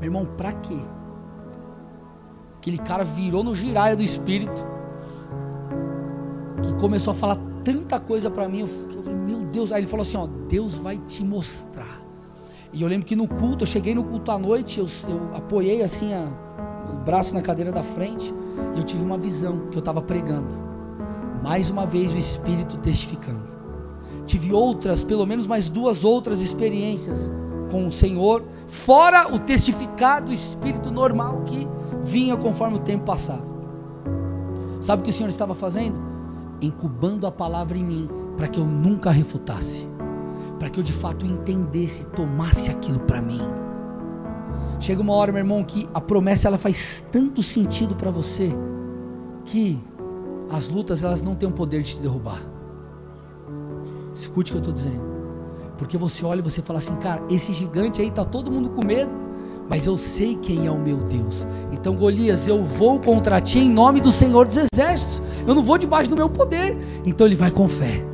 [0.01, 0.79] Meu irmão, pra quê?
[2.59, 4.78] Aquele cara virou no giraia do espírito
[6.63, 9.87] que começou a falar tanta coisa para mim, eu, eu falei, meu Deus, aí ele
[9.87, 12.03] falou assim, ó, Deus vai te mostrar.
[12.73, 15.83] E eu lembro que no culto, eu cheguei no culto à noite, eu, eu apoiei
[15.83, 16.29] assim a,
[16.93, 18.33] o braço na cadeira da frente,
[18.75, 20.69] e eu tive uma visão que eu estava pregando.
[21.43, 23.57] Mais uma vez o Espírito testificando.
[24.27, 27.33] Tive outras, pelo menos mais duas outras experiências
[27.71, 31.67] com o Senhor, fora o testificar do Espírito normal que
[32.03, 33.47] vinha conforme o tempo passava.
[34.81, 35.99] Sabe o que o Senhor estava fazendo?
[36.61, 39.89] Incubando a palavra em mim, para que eu nunca refutasse,
[40.59, 43.41] para que eu de fato entendesse, tomasse aquilo para mim.
[44.81, 48.53] Chega uma hora, meu irmão, que a promessa ela faz tanto sentido para você
[49.45, 49.79] que
[50.51, 52.41] as lutas elas não têm o poder de te derrubar.
[54.15, 55.09] Escute o que eu estou dizendo.
[55.77, 58.85] Porque você olha e você fala assim, cara, esse gigante aí tá todo mundo com
[58.85, 59.17] medo,
[59.69, 61.47] mas eu sei quem é o meu Deus.
[61.71, 65.23] Então, Golias, eu vou contra ti em nome do Senhor dos Exércitos.
[65.49, 66.77] Eu não vou debaixo do meu poder.
[67.07, 68.05] Então ele vai com fé.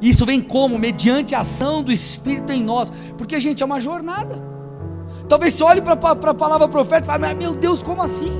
[0.00, 0.78] Isso vem como?
[0.78, 2.90] Mediante a ação do Espírito em nós.
[3.18, 4.42] Porque, gente, é uma jornada.
[5.28, 8.32] Talvez você olhe para a palavra profética e fale, meu Deus, como assim?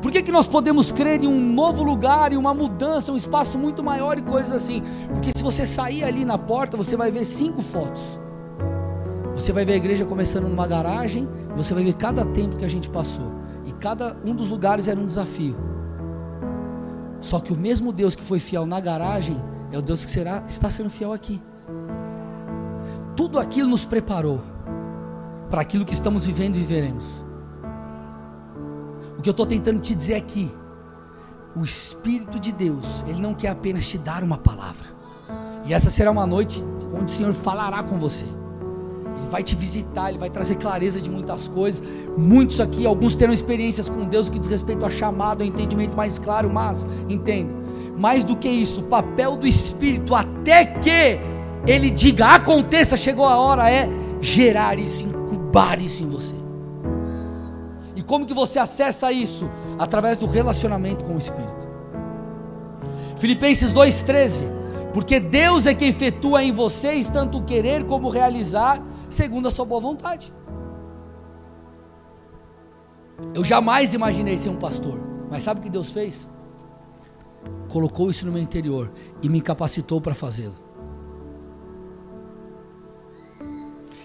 [0.00, 3.58] Por que, que nós podemos crer em um novo lugar, em uma mudança, um espaço
[3.58, 4.84] muito maior e coisas assim?
[5.12, 8.20] Porque se você sair ali na porta, você vai ver cinco fotos.
[9.34, 12.68] Você vai ver a igreja começando numa garagem, você vai ver cada tempo que a
[12.68, 13.43] gente passou
[13.80, 15.56] cada um dos lugares era um desafio.
[17.20, 19.40] Só que o mesmo Deus que foi fiel na garagem
[19.72, 21.40] é o Deus que será, está sendo fiel aqui.
[23.16, 24.40] Tudo aquilo nos preparou
[25.48, 27.24] para aquilo que estamos vivendo e viveremos.
[29.18, 30.50] O que eu estou tentando te dizer aqui,
[31.56, 34.88] o Espírito de Deus, Ele não quer apenas te dar uma palavra.
[35.64, 38.26] E essa será uma noite onde o Senhor falará com você.
[39.34, 41.82] Vai te visitar, Ele vai trazer clareza de muitas coisas.
[42.16, 46.20] Muitos aqui, alguns terão experiências com Deus que diz respeito a chamado, a entendimento mais
[46.20, 47.52] claro, mas, entenda,
[47.98, 51.18] mais do que isso, o papel do Espírito, até que
[51.66, 53.88] Ele diga, aconteça, chegou a hora, é
[54.20, 56.36] gerar isso, incubar isso em você.
[57.96, 59.50] E como que você acessa isso?
[59.80, 61.66] Através do relacionamento com o Espírito.
[63.16, 64.44] Filipenses 2,13.
[64.92, 68.80] Porque Deus é quem efetua em vocês tanto o querer como realizar,
[69.14, 70.34] segundo a sua boa vontade.
[73.32, 75.00] Eu jamais imaginei ser um pastor,
[75.30, 76.28] mas sabe o que Deus fez?
[77.68, 80.56] Colocou isso no meu interior e me capacitou para fazê-lo.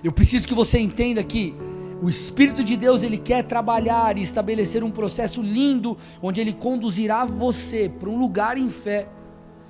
[0.03, 1.55] Eu preciso que você entenda que
[2.01, 7.25] o Espírito de Deus ele quer trabalhar e estabelecer um processo lindo onde ele conduzirá
[7.25, 9.09] você para um lugar em fé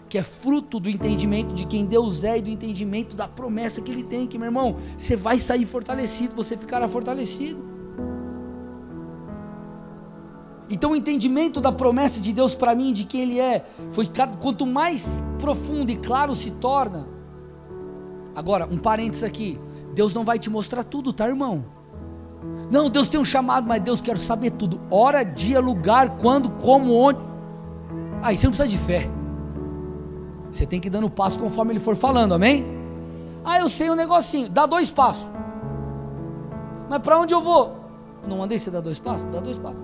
[0.09, 3.91] que é fruto do entendimento de quem Deus é e do entendimento da promessa que
[3.91, 4.25] Ele tem.
[4.25, 7.63] Que meu irmão, você vai sair fortalecido, você ficará fortalecido.
[10.67, 14.07] Então o entendimento da promessa de Deus para mim, de quem Ele é, foi
[14.41, 17.07] quanto mais profundo e claro se torna.
[18.35, 19.59] Agora, um parênteses aqui.
[19.93, 21.65] Deus não vai te mostrar tudo, tá, irmão?
[22.71, 24.79] Não, Deus tem um chamado, mas Deus quer saber tudo.
[24.89, 27.19] Hora, dia, lugar, quando, como, onde.
[28.21, 29.18] Aí você não precisa de fé.
[30.51, 32.65] Você tem que ir dando passo conforme ele for falando, amém?
[33.43, 35.29] Ah, eu sei um negocinho, dá dois passos.
[36.89, 37.77] Mas para onde eu vou?
[38.27, 39.27] Não mandei você dar dois passos?
[39.31, 39.83] Dá dois passos.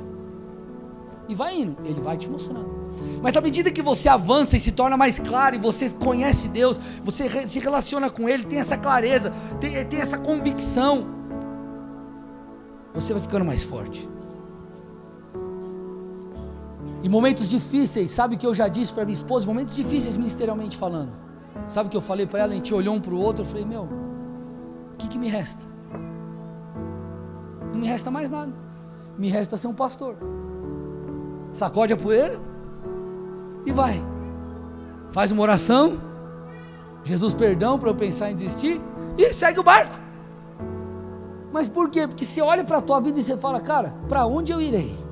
[1.28, 2.86] E vai indo, ele vai te mostrando.
[3.22, 6.80] Mas à medida que você avança e se torna mais claro, e você conhece Deus,
[7.04, 11.08] você se relaciona com Ele, tem essa clareza, tem, tem essa convicção,
[12.94, 14.08] você vai ficando mais forte.
[17.06, 19.46] Em momentos difíceis, sabe o que eu já disse para minha esposa?
[19.46, 21.12] Momentos difíceis ministerialmente falando.
[21.70, 22.54] Sabe o que eu falei para ela?
[22.54, 23.44] A gente olhou um para o outro.
[23.44, 25.64] Eu falei: Meu, o que, que me resta?
[27.72, 28.52] Não me resta mais nada.
[29.20, 30.18] Me resta ser um pastor.
[31.54, 32.40] Sacode a poeira
[33.68, 34.02] e vai.
[35.12, 36.02] Faz uma oração.
[37.04, 38.82] Jesus, perdão para eu pensar em desistir.
[39.16, 39.94] E segue o barco.
[41.54, 42.08] Mas por quê?
[42.08, 45.05] Porque você olha para a tua vida e você fala, cara, para onde eu irei?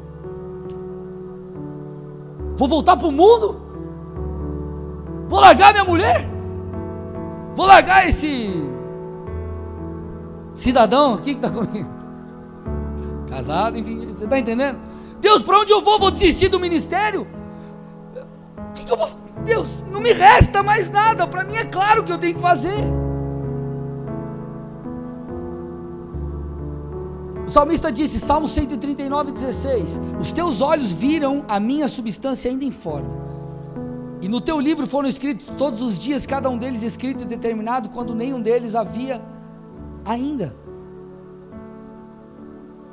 [2.56, 3.62] Vou voltar para o mundo?
[5.28, 6.28] Vou largar minha mulher?
[7.54, 8.52] Vou largar esse
[10.56, 11.90] cidadão aqui que está comigo?
[13.30, 14.80] Casado, enfim, você está entendendo?
[15.20, 16.00] Deus, para onde eu vou?
[16.00, 17.28] Vou desistir do ministério?
[18.58, 19.10] O que, que eu vou?
[19.46, 21.26] Deus, não me resta mais nada.
[21.28, 23.03] Para mim é claro que eu tenho que fazer.
[27.54, 33.10] Salmista disse, Salmo 139, 16: Os teus olhos viram a minha substância ainda informe.
[34.22, 37.90] E no teu livro foram escritos todos os dias, cada um deles escrito e determinado,
[37.90, 39.22] quando nenhum deles havia
[40.04, 40.56] ainda.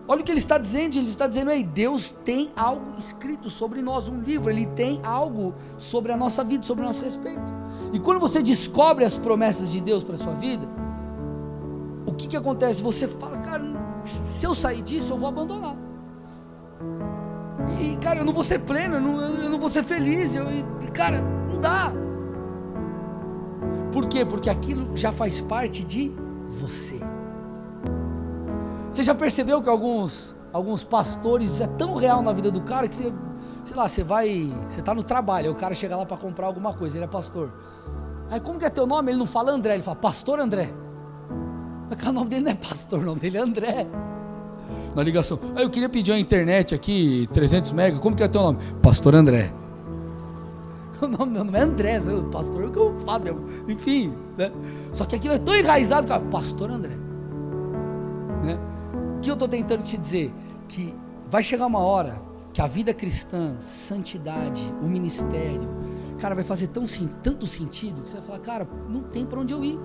[0.06, 3.80] Olha o que ele está dizendo, ele está dizendo, ei, Deus tem algo escrito sobre
[3.80, 7.52] nós, um livro, ele tem algo sobre a nossa vida, sobre o nosso respeito.
[7.92, 10.68] E quando você descobre as promessas de Deus para a sua vida,
[12.04, 12.82] o que, que acontece?
[12.82, 13.62] Você fala, cara,
[14.04, 15.76] se eu sair disso, eu vou abandonar.
[17.80, 20.34] E, cara, eu não vou ser pleno, eu não, eu não vou ser feliz.
[20.34, 21.92] Eu, e, cara, não dá.
[23.92, 24.24] Por quê?
[24.24, 26.12] Porque aquilo já faz parte de
[26.48, 27.00] você.
[28.90, 32.96] Você já percebeu que alguns, alguns pastores é tão real na vida do cara que
[32.96, 33.12] você,
[33.64, 36.74] sei lá, você vai, você está no trabalho, o cara chega lá para comprar alguma
[36.74, 37.52] coisa, ele é pastor.
[38.28, 39.10] Aí como que é teu nome?
[39.10, 40.72] Ele não fala André, ele fala Pastor André.
[41.90, 43.86] Mas o nome dele não é pastor, o nome dele é André.
[44.94, 48.42] Na ligação, ah, eu queria pedir a internet aqui, 300 mega, como que é teu
[48.42, 48.58] nome?
[48.82, 49.52] Pastor André.
[51.00, 53.42] O nome, meu nome é André, meu pastor, é o que eu faço mesmo.
[53.66, 54.52] Enfim, né?
[54.92, 56.94] Só que aquilo é tão enraizado, cara, Pastor André.
[58.44, 58.58] Né?
[59.16, 60.30] O que eu estou tentando te dizer?
[60.68, 60.94] Que
[61.30, 62.20] vai chegar uma hora
[62.52, 65.70] que a vida cristã, santidade, o ministério,
[66.20, 66.84] cara, vai fazer tão,
[67.22, 69.78] tanto sentido que você vai falar, cara, não tem para onde eu ir.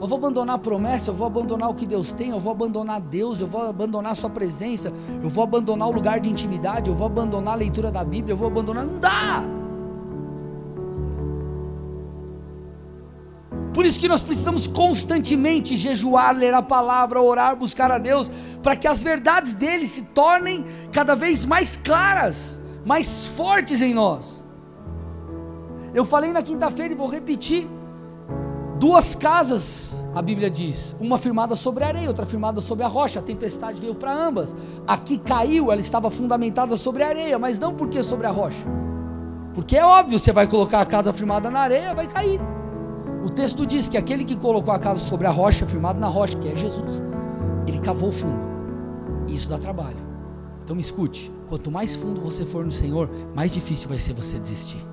[0.00, 3.00] Eu vou abandonar a promessa, eu vou abandonar o que Deus tem, eu vou abandonar
[3.00, 4.92] Deus, eu vou abandonar a Sua presença,
[5.22, 8.36] eu vou abandonar o lugar de intimidade, eu vou abandonar a leitura da Bíblia, eu
[8.36, 8.86] vou abandonar.
[8.86, 9.42] Não dá!
[13.74, 18.30] Por isso que nós precisamos constantemente jejuar, ler a palavra, orar, buscar a Deus,
[18.62, 24.42] para que as verdades dele se tornem cada vez mais claras mais fortes em nós.
[25.92, 27.68] Eu falei na quinta-feira e vou repetir.
[28.78, 29.87] Duas casas,
[30.18, 33.20] a Bíblia diz, uma firmada sobre a areia, outra firmada sobre a rocha.
[33.20, 34.52] A tempestade veio para ambas.
[34.84, 38.66] Aqui caiu, ela estava fundamentada sobre a areia, mas não porque sobre a rocha.
[39.54, 42.40] Porque é óbvio, você vai colocar a casa firmada na areia, vai cair.
[43.24, 46.36] O texto diz que aquele que colocou a casa sobre a rocha, firmado na rocha,
[46.36, 47.00] que é Jesus,
[47.64, 48.44] ele cavou fundo.
[49.28, 50.04] E isso dá trabalho.
[50.64, 54.36] Então me escute: quanto mais fundo você for no Senhor, mais difícil vai ser você
[54.36, 54.84] desistir.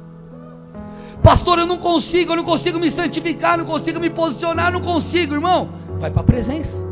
[1.21, 5.33] Pastor, eu não consigo, eu não consigo me santificar, não consigo me posicionar, não consigo,
[5.33, 5.69] irmão.
[5.99, 6.83] Vai para a presença,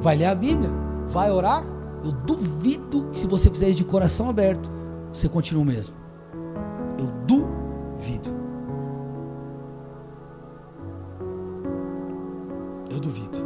[0.00, 0.70] vai ler a Bíblia,
[1.06, 1.64] vai orar.
[2.04, 4.70] Eu duvido que se você fizer isso de coração aberto,
[5.12, 5.94] você continue o mesmo.
[6.98, 8.30] Eu duvido.
[12.90, 13.38] Eu duvido.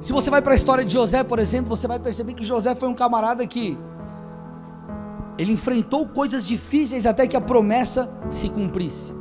[0.00, 2.74] Se você vai para a história de José, por exemplo, você vai perceber que José
[2.74, 3.78] foi um camarada que
[5.42, 9.12] ele enfrentou coisas difíceis até que a promessa se cumprisse.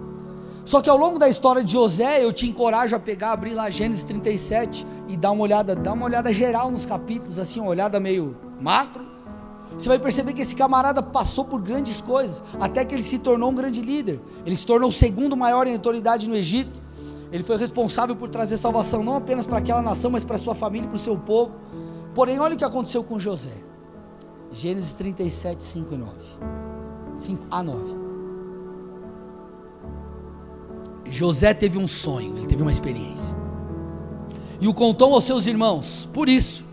[0.64, 3.72] Só que ao longo da história de José, eu te encorajo a pegar, abrir lá
[3.72, 8.00] Gênesis 37 e dar uma olhada, dar uma olhada geral nos capítulos, assim, uma olhada
[8.00, 9.04] meio macro.
[9.74, 13.50] Você vai perceber que esse camarada passou por grandes coisas, até que ele se tornou
[13.50, 14.20] um grande líder.
[14.46, 16.80] Ele se tornou o segundo maior em autoridade no Egito.
[17.32, 20.86] Ele foi responsável por trazer salvação não apenas para aquela nação, mas para sua família
[20.86, 21.56] e para o seu povo.
[22.14, 23.71] Porém, olha o que aconteceu com José.
[24.52, 26.12] Gênesis 37, 5 e 9.
[27.18, 27.96] 5 a 9.
[31.06, 33.36] José teve um sonho, ele teve uma experiência.
[34.60, 36.08] E o contou aos seus irmãos.
[36.14, 36.66] Por isso,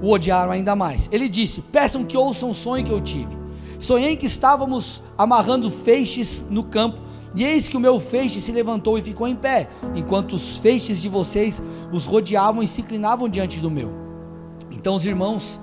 [0.00, 1.08] o odiaram ainda mais.
[1.10, 3.36] Ele disse: Peçam que ouçam o sonho que eu tive.
[3.80, 6.98] Sonhei que estávamos amarrando feixes no campo,
[7.34, 11.00] e eis que o meu feixe se levantou e ficou em pé, enquanto os feixes
[11.00, 11.62] de vocês
[11.92, 13.92] os rodeavam e se inclinavam diante do meu.
[14.70, 15.60] Então os irmãos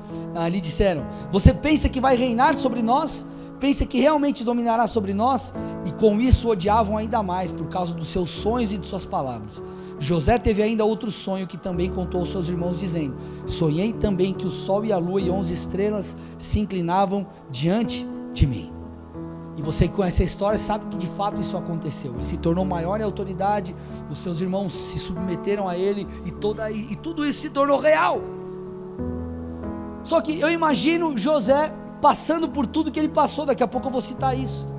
[0.50, 3.26] lhe disseram: Você pensa que vai reinar sobre nós?
[3.60, 5.54] Pensa que realmente dominará sobre nós?
[5.86, 9.64] E com isso odiavam ainda mais, por causa dos seus sonhos e de suas palavras.
[9.98, 13.16] José teve ainda outro sonho que também contou aos seus irmãos, dizendo:
[13.48, 18.46] Sonhei também que o sol e a lua e onze estrelas se inclinavam diante de
[18.46, 18.76] mim.
[19.58, 22.14] E você que conhece a história sabe que de fato isso aconteceu.
[22.14, 23.74] Ele se tornou maior em autoridade,
[24.10, 28.35] os seus irmãos se submeteram a ele e, toda, e tudo isso se tornou real.
[30.06, 33.92] Só que eu imagino José passando por tudo que ele passou, daqui a pouco eu
[33.92, 34.70] vou citar isso.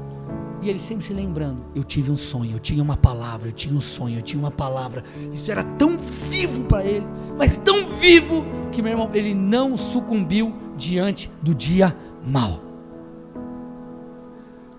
[0.63, 3.75] E ele sempre se lembrando: eu tive um sonho, eu tinha uma palavra, eu tinha
[3.75, 5.03] um sonho, eu tinha uma palavra.
[5.35, 7.07] Isso era tão vivo para ele,
[7.37, 12.63] mas tão vivo que meu irmão, ele não sucumbiu diante do dia mau.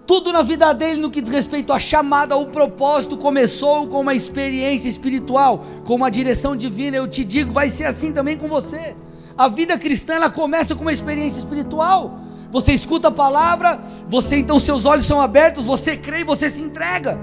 [0.06, 4.16] Tudo na vida dele, no que diz respeito à chamada, ao propósito, começou com uma
[4.16, 6.96] experiência espiritual, com uma direção divina.
[6.96, 8.96] Eu te digo, vai ser assim também com você.
[9.38, 12.20] A vida cristã ela começa com uma experiência espiritual.
[12.50, 16.62] Você escuta a palavra, você então seus olhos são abertos, você crê e você se
[16.62, 17.20] entrega.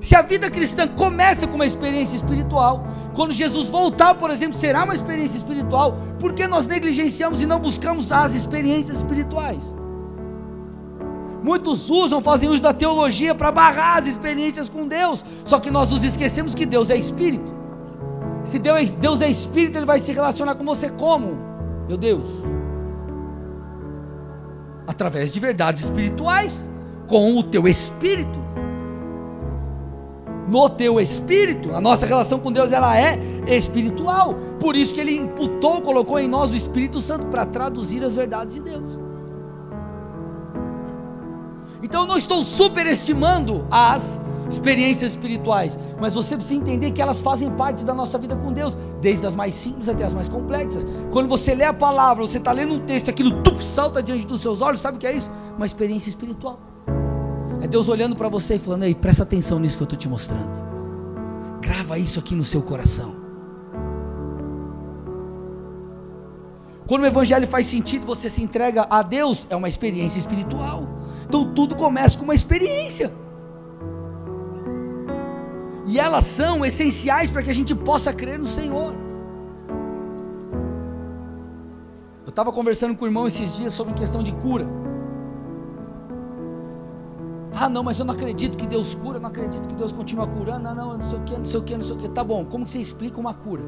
[0.00, 2.84] Se a vida cristã começa com uma experiência espiritual,
[3.14, 7.60] quando Jesus voltar, por exemplo, será uma experiência espiritual, por que nós negligenciamos e não
[7.60, 9.76] buscamos as experiências espirituais?
[11.40, 15.90] Muitos usam, fazem uso da teologia para barrar as experiências com Deus, só que nós
[15.90, 17.61] nos esquecemos que Deus é Espírito.
[18.44, 21.36] Se Deus, é Espírito, Ele vai se relacionar com você como?
[21.88, 22.28] Meu Deus,
[24.86, 26.70] através de verdades espirituais,
[27.06, 28.40] com o teu espírito.
[30.48, 34.34] No teu espírito, a nossa relação com Deus ela é espiritual.
[34.60, 38.54] Por isso que ele imputou, colocou em nós o Espírito Santo para traduzir as verdades
[38.54, 38.98] de Deus.
[41.82, 44.20] Então eu não estou superestimando as
[44.52, 48.76] experiências espirituais, mas você precisa entender que elas fazem parte da nossa vida com Deus,
[49.00, 50.86] desde as mais simples até as mais complexas.
[51.10, 54.40] Quando você lê a palavra, você está lendo um texto, aquilo tuf, salta diante dos
[54.40, 55.30] seus olhos, sabe o que é isso?
[55.56, 56.58] Uma experiência espiritual.
[57.60, 60.08] É Deus olhando para você e falando: Ei, presta atenção nisso que eu estou te
[60.08, 60.50] mostrando.
[61.60, 63.22] Grava isso aqui no seu coração.
[66.86, 70.86] Quando o evangelho faz sentido, você se entrega a Deus, é uma experiência espiritual.
[71.24, 73.12] Então tudo começa com uma experiência
[75.92, 78.94] e elas são essenciais para que a gente possa crer no Senhor.
[82.24, 84.66] Eu estava conversando com o irmão esses dias sobre questão de cura.
[87.54, 90.60] Ah, não, mas eu não acredito que Deus cura, não acredito que Deus continua curando.
[90.60, 92.08] Não, não, não sei o que, não sei o que, não sei o que.
[92.08, 93.62] Tá bom, como que você explica uma cura?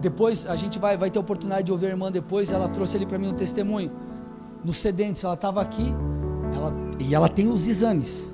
[0.00, 2.52] Depois a gente vai, vai ter oportunidade de ouvir a irmã depois.
[2.52, 3.90] Ela trouxe ali para mim um testemunho.
[4.64, 5.92] No sedente, ela estava aqui,
[6.52, 8.32] ela, e ela tem os exames.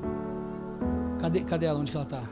[1.19, 1.81] Cadê, cadê ela?
[1.81, 2.23] Onde que ela está?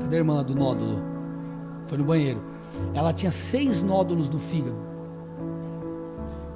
[0.00, 0.98] Cadê a irmã lá do nódulo?
[1.86, 2.42] Foi no banheiro.
[2.94, 4.76] Ela tinha seis nódulos no fígado.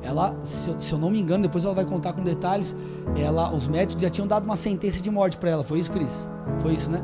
[0.02, 2.74] Ela, se eu, se eu não me engano, depois ela vai contar com detalhes.
[3.16, 5.64] Ela, os médicos já tinham dado uma sentença de morte para ela.
[5.64, 6.28] Foi isso, Cris?
[6.58, 7.02] Foi isso, né?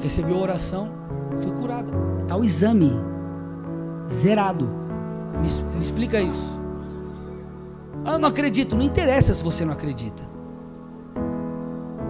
[0.00, 0.88] Recebeu oração,
[1.38, 1.92] foi curada.
[2.28, 2.92] Tá o exame
[4.08, 4.70] zerado.
[5.40, 6.63] Me, me explica isso.
[8.04, 8.76] Ah, não acredito.
[8.76, 10.24] Não interessa se você não acredita.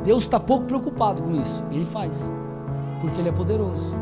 [0.04, 1.64] Deus está pouco preocupado com isso.
[1.70, 2.32] Ele faz.
[3.00, 3.96] Porque Ele é poderoso.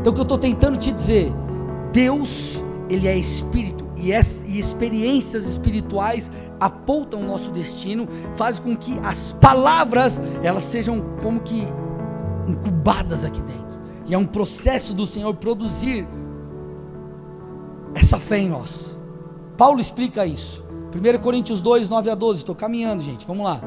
[0.00, 1.32] Então o que eu estou tentando te dizer,
[1.92, 3.84] Deus, Ele é Espírito.
[3.96, 6.30] E, e experiências espirituais
[6.60, 11.66] apontam o nosso destino, faz com que as palavras elas sejam como que
[12.46, 13.80] incubadas aqui dentro.
[14.06, 16.06] E é um processo do Senhor produzir
[17.94, 19.00] essa fé em nós.
[19.56, 20.63] Paulo explica isso.
[20.94, 22.40] 1 Coríntios 2, 9 a 12.
[22.40, 23.26] Estou caminhando, gente.
[23.26, 23.60] Vamos lá.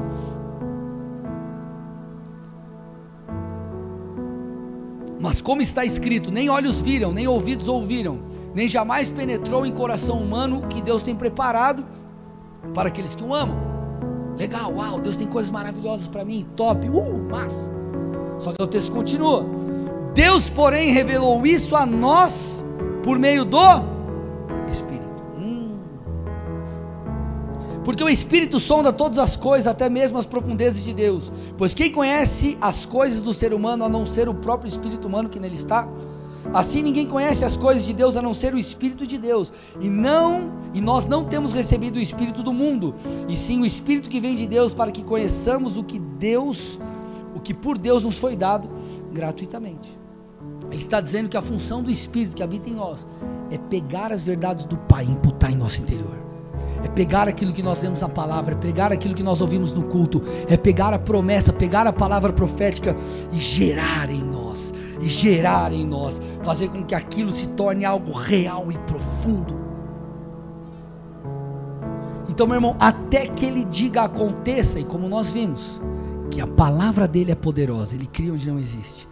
[5.20, 8.20] Mas como está escrito, nem olhos viram, nem ouvidos ouviram,
[8.54, 11.84] nem jamais penetrou em coração humano que Deus tem preparado
[12.72, 13.56] para aqueles que o amam.
[14.36, 17.70] Legal, uau, Deus tem coisas maravilhosas para mim, top, uh, massa.
[18.38, 19.44] Só que o texto continua.
[20.14, 22.64] Deus, porém, revelou isso a nós
[23.02, 23.58] por meio do
[27.88, 31.32] Porque o Espírito sonda todas as coisas, até mesmo as profundezas de Deus.
[31.56, 35.30] Pois quem conhece as coisas do ser humano a não ser o próprio Espírito humano
[35.30, 35.88] que nele está?
[36.52, 39.54] Assim ninguém conhece as coisas de Deus a não ser o Espírito de Deus.
[39.80, 42.94] E não, e nós não temos recebido o Espírito do mundo,
[43.26, 46.78] e sim o Espírito que vem de Deus para que conheçamos o que Deus,
[47.34, 48.68] o que por Deus nos foi dado
[49.14, 49.98] gratuitamente.
[50.70, 53.06] Ele está dizendo que a função do Espírito que habita em nós
[53.50, 56.27] é pegar as verdades do Pai e imputar em nosso interior
[56.84, 59.82] é pegar aquilo que nós lemos na palavra, é pegar aquilo que nós ouvimos no
[59.84, 62.96] culto, é pegar a promessa, pegar a palavra profética
[63.32, 68.12] e gerar em nós, e gerar em nós, fazer com que aquilo se torne algo
[68.12, 69.58] real e profundo.
[72.28, 75.80] Então, meu irmão, até que ele diga aconteça, e como nós vimos,
[76.30, 79.08] que a palavra dele é poderosa, ele cria onde não existe.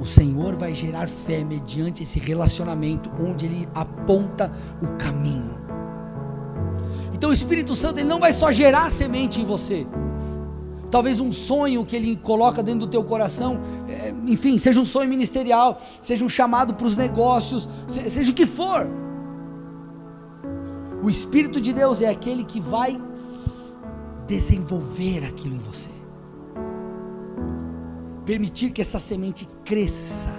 [0.00, 4.50] O Senhor vai gerar fé mediante esse relacionamento onde ele aponta
[4.82, 5.61] o caminho.
[7.22, 9.86] Então o Espírito Santo ele não vai só gerar semente em você.
[10.90, 15.08] Talvez um sonho que ele coloca dentro do teu coração, é, enfim, seja um sonho
[15.08, 18.88] ministerial, seja um chamado para os negócios, seja o que for.
[21.00, 23.00] O Espírito de Deus é aquele que vai
[24.26, 25.90] desenvolver aquilo em você.
[28.26, 30.30] Permitir que essa semente cresça.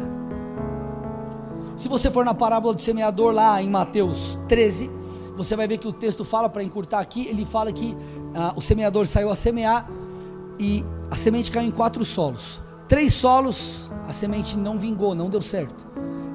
[1.78, 4.92] Se você for na parábola do semeador lá em Mateus 13,
[5.36, 7.98] você vai ver que o texto fala, para encurtar aqui, ele fala que
[8.36, 9.90] ah, o semeador saiu a semear
[10.60, 12.62] e a semente caiu em quatro solos.
[12.88, 15.88] Três solos, a semente não vingou, não deu certo.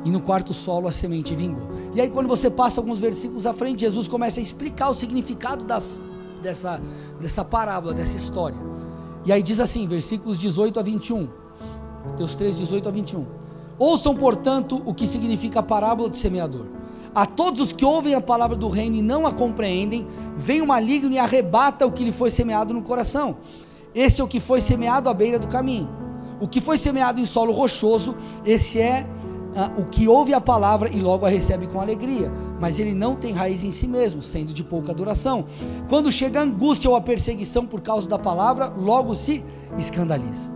[0.05, 1.69] E no quarto solo a semente vingou.
[1.95, 5.65] E aí, quando você passa alguns versículos à frente, Jesus começa a explicar o significado
[5.65, 6.01] das,
[6.43, 6.81] dessa,
[7.21, 8.59] dessa parábola, dessa história.
[9.25, 11.29] E aí diz assim, versículos 18 a 21.
[12.07, 13.27] Mateus 3, 18 a 21.
[13.79, 16.78] Ouçam, portanto, o que significa a parábola do semeador.
[17.19, 20.07] A todos os que ouvem a palavra do reino e não a compreendem,
[20.37, 23.39] vem o maligno e arrebata o que lhe foi semeado no coração.
[23.93, 25.89] Esse é o que foi semeado à beira do caminho.
[26.41, 28.15] O que foi semeado em solo rochoso,
[28.47, 29.05] esse é
[29.57, 33.17] ah, o que ouve a palavra e logo a recebe com alegria, mas ele não
[33.17, 35.45] tem raiz em si mesmo, sendo de pouca duração.
[35.89, 39.45] Quando chega a angústia ou a perseguição por causa da palavra, logo se
[39.77, 40.53] escandaliza.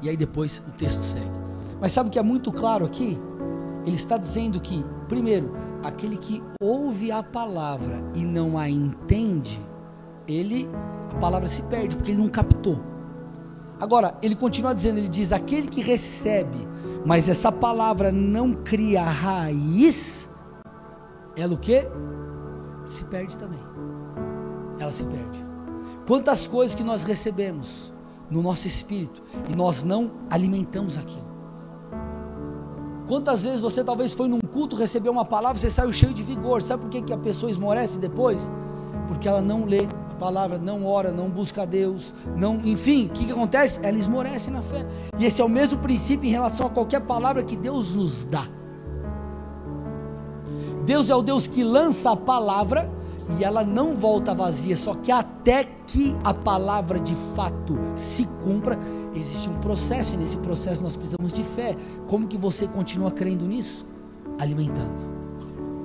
[0.00, 1.40] E aí depois o texto segue.
[1.80, 3.18] Mas sabe o que é muito claro aqui?
[3.84, 5.52] Ele está dizendo que, primeiro,
[5.82, 9.60] aquele que ouve a palavra e não a entende,
[10.26, 10.70] ele
[11.10, 12.80] a palavra se perde porque ele não captou.
[13.80, 16.58] Agora, ele continua dizendo, ele diz: aquele que recebe,
[17.04, 20.30] mas essa palavra não cria raiz,
[21.36, 21.84] ela o que?
[22.86, 23.60] Se perde também.
[24.78, 25.44] Ela se perde.
[26.06, 27.92] Quantas coisas que nós recebemos
[28.30, 31.29] no nosso espírito e nós não alimentamos aquilo.
[33.10, 36.62] Quantas vezes você talvez foi num culto, recebeu uma palavra, você saiu cheio de vigor.
[36.62, 38.48] Sabe por que, que a pessoa esmorece depois?
[39.08, 43.08] Porque ela não lê a palavra, não ora, não busca a Deus, não, enfim, o
[43.08, 43.80] que, que acontece?
[43.82, 44.86] Ela esmorece na fé.
[45.18, 48.46] E esse é o mesmo princípio em relação a qualquer palavra que Deus nos dá.
[50.86, 52.88] Deus é o Deus que lança a palavra
[53.38, 58.78] e ela não volta vazia, só que até que a palavra de fato se cumpra,
[59.14, 61.76] existe um processo, e nesse processo nós precisamos de fé.
[62.08, 63.86] Como que você continua crendo nisso?
[64.38, 65.02] Alimentando,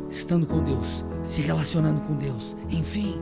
[0.10, 3.22] estando com Deus, se relacionando com Deus, enfim.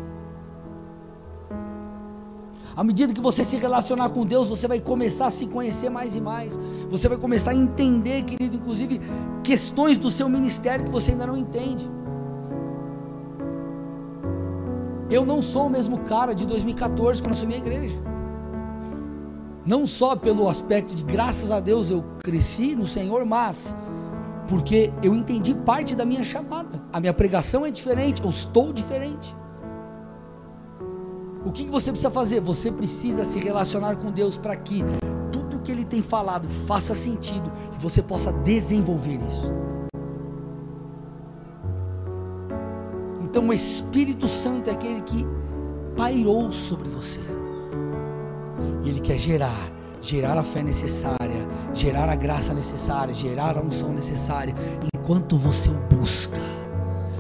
[2.75, 6.15] À medida que você se relacionar com Deus, você vai começar a se conhecer mais
[6.15, 6.59] e mais.
[6.89, 8.99] Você vai começar a entender, querido, inclusive
[9.43, 11.87] questões do seu ministério que você ainda não entende.
[15.13, 17.95] Eu não sou o mesmo cara de 2014 quando assumi a igreja.
[19.63, 23.75] Não só pelo aspecto de graças a Deus eu cresci no Senhor, mas
[24.47, 26.81] porque eu entendi parte da minha chamada.
[26.91, 29.35] A minha pregação é diferente, eu estou diferente.
[31.45, 32.39] O que você precisa fazer?
[32.39, 34.83] Você precisa se relacionar com Deus para que
[35.31, 39.72] tudo que Ele tem falado faça sentido e você possa desenvolver isso.
[43.33, 45.25] Então, o Espírito Santo é aquele que
[45.97, 47.19] pairou sobre você,
[48.83, 53.91] e Ele quer gerar, gerar a fé necessária, gerar a graça necessária, gerar a unção
[53.91, 54.53] necessária,
[54.93, 56.39] enquanto você o busca.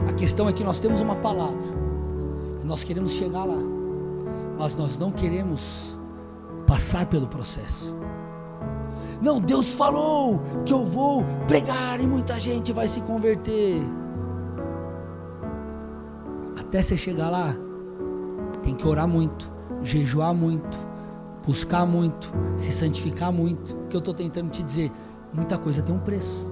[0.07, 1.57] A questão é que nós temos uma palavra,
[2.63, 3.73] nós queremos chegar lá
[4.57, 5.99] mas nós não queremos
[6.67, 7.95] passar pelo processo.
[9.21, 13.81] Não, Deus falou que eu vou pregar e muita gente vai se converter.
[16.73, 17.55] Até você chegar lá,
[18.63, 19.53] tem que orar muito,
[19.83, 20.75] jejuar muito,
[21.45, 23.75] buscar muito, se santificar muito.
[23.75, 24.91] O que eu estou tentando te dizer,
[25.31, 26.51] muita coisa tem um preço.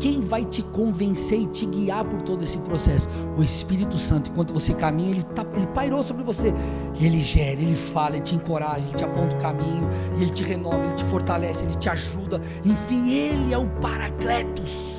[0.00, 3.08] quem vai te convencer e te guiar por todo esse processo?
[3.36, 4.30] O Espírito Santo.
[4.30, 6.54] Enquanto você caminha, ele, tá, ele pairou sobre você.
[6.98, 10.30] E ele gera, ele fala, ele te encoraja, ele te aponta o caminho, e ele
[10.30, 12.40] te renova, ele te fortalece, ele te ajuda.
[12.64, 14.97] Enfim, ele é o Paracletos.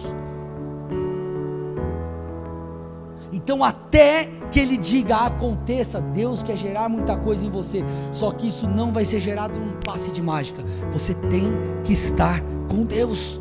[3.32, 7.84] Então, até que ele diga aconteça, Deus quer gerar muita coisa em você.
[8.11, 10.63] Só que isso não vai ser gerado num passe de mágica.
[10.91, 11.51] Você tem
[11.84, 13.39] que estar com Deus.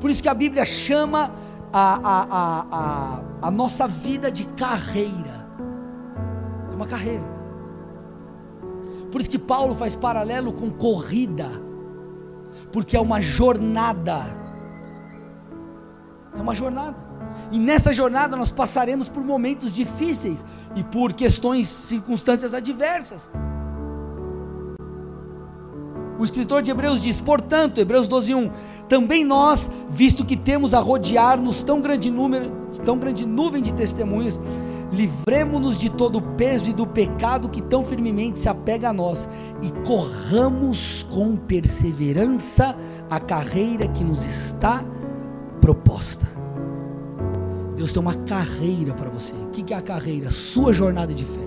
[0.00, 1.34] Por isso que a Bíblia chama
[1.72, 5.46] a, a, a, a, nossa vida de carreira.
[6.70, 7.24] É uma carreira.
[9.12, 11.50] Por isso que Paulo faz paralelo com corrida,
[12.72, 14.24] porque é uma jornada.
[16.34, 17.09] É uma jornada.
[17.50, 20.44] E nessa jornada nós passaremos por momentos difíceis
[20.76, 23.28] e por questões, circunstâncias adversas.
[26.18, 28.50] O escritor de Hebreus diz: Portanto, Hebreus 12:1,
[28.88, 32.50] também nós, visto que temos a rodear-nos tão grande número,
[32.84, 34.38] tão grande nuvem de testemunhas,
[34.92, 39.28] livremos-nos de todo o peso e do pecado que tão firmemente se apega a nós
[39.62, 42.76] e corramos com perseverança
[43.08, 44.84] a carreira que nos está
[45.60, 46.39] proposta.
[47.80, 49.32] Deus tem uma carreira para você.
[49.34, 50.30] O que é a carreira?
[50.30, 51.40] Sua jornada de fé.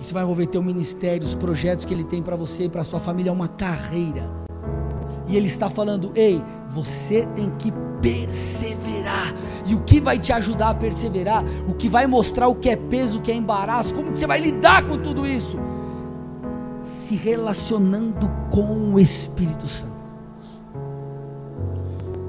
[0.00, 2.98] Isso vai envolver teu ministério, os projetos que ele tem para você e para sua
[2.98, 4.26] família é uma carreira.
[5.28, 9.34] E ele está falando: "Ei, você tem que perseverar.
[9.66, 11.44] E o que vai te ajudar a perseverar?
[11.68, 14.26] O que vai mostrar o que é peso, o que é embaraço, como que você
[14.26, 15.58] vai lidar com tudo isso?
[16.82, 19.92] Se relacionando com o Espírito Santo.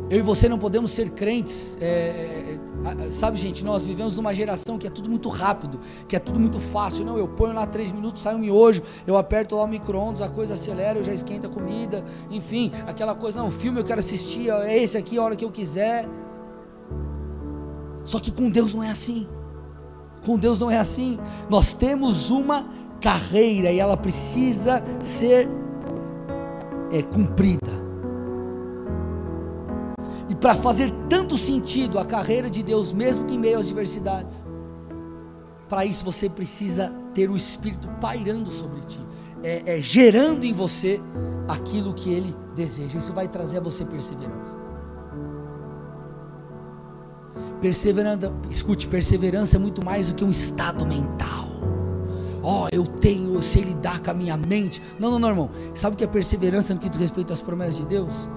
[0.09, 2.42] Eu e você não podemos ser crentes é,
[3.11, 6.59] Sabe, gente, nós vivemos numa geração que é tudo muito rápido, que é tudo muito
[6.59, 7.05] fácil.
[7.05, 10.29] Não, eu ponho lá três minutos, sai um miojo, eu aperto lá o micro-ondas, a
[10.29, 14.49] coisa acelera, eu já esquenta a comida, enfim, aquela coisa, não, filme eu quero assistir,
[14.49, 16.07] é esse aqui a hora que eu quiser.
[18.03, 19.27] Só que com Deus não é assim.
[20.25, 21.17] Com Deus não é assim.
[21.49, 22.67] Nós temos uma
[22.99, 25.47] carreira e ela precisa ser
[26.91, 27.82] é, cumprida
[30.43, 34.43] para fazer tanto sentido a carreira de Deus, mesmo em meio às diversidades.
[35.69, 38.99] Para isso você precisa ter o Espírito pairando sobre ti,
[39.41, 40.99] é, é, gerando em você
[41.47, 42.97] aquilo que Ele deseja.
[42.99, 44.57] Isso vai trazer a você perseverança.
[47.61, 51.47] Perseverança, escute, perseverança é muito mais do que um estado mental.
[52.43, 54.81] Ó, oh, eu tenho, eu sei lidar com a minha mente.
[54.99, 55.49] Não, não, não, irmão.
[55.73, 58.27] Sabe o que é perseverança no que diz respeito às promessas de Deus?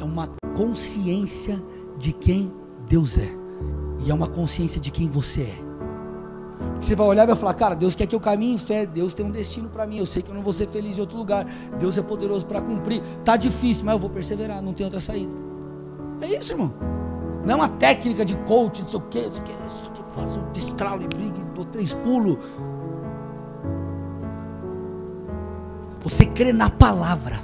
[0.00, 1.62] É uma consciência
[1.98, 2.52] de quem
[2.88, 3.28] Deus é,
[4.04, 5.74] e é uma consciência de quem você é.
[6.80, 9.14] Você vai olhar e vai falar, cara, Deus quer que eu caminhe em fé, Deus
[9.14, 11.16] tem um destino para mim, eu sei que eu não vou ser feliz em outro
[11.16, 11.46] lugar,
[11.78, 15.34] Deus é poderoso para cumprir, tá difícil, mas eu vou perseverar, não tem outra saída.
[16.20, 16.72] É isso, irmão.
[17.44, 20.02] Não é uma técnica de coach, não sei o que, não sei o isso que
[20.14, 22.38] faço um destralo e brigue, dou três pulos.
[26.00, 27.38] Você crê na palavra,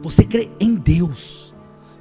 [0.00, 1.45] você crê em Deus.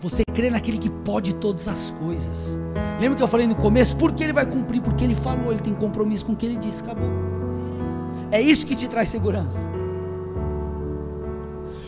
[0.05, 2.59] Você crê naquele que pode todas as coisas.
[2.99, 3.97] Lembra que eu falei no começo?
[3.97, 4.79] Por que ele vai cumprir?
[4.79, 7.09] Porque ele falou, ele tem compromisso com o que ele disse, acabou.
[8.31, 9.57] É isso que te traz segurança.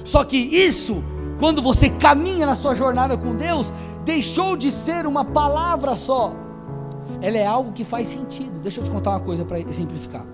[0.04, 1.04] Só que isso,
[1.40, 3.72] quando você caminha na sua jornada com Deus,
[4.04, 6.34] deixou de ser uma palavra só.
[7.22, 8.60] ela é algo que faz sentido.
[8.62, 10.26] Deixa eu te contar uma coisa para exemplificar.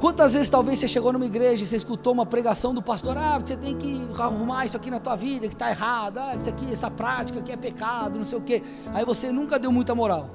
[0.00, 3.38] Quantas vezes talvez você chegou numa igreja e você escutou uma pregação do pastor, ah,
[3.38, 6.72] você tem que arrumar isso aqui na tua vida, que está errado, ah, isso aqui,
[6.72, 8.62] essa prática que é pecado, não sei o quê.
[8.94, 10.30] Aí você nunca deu muita moral.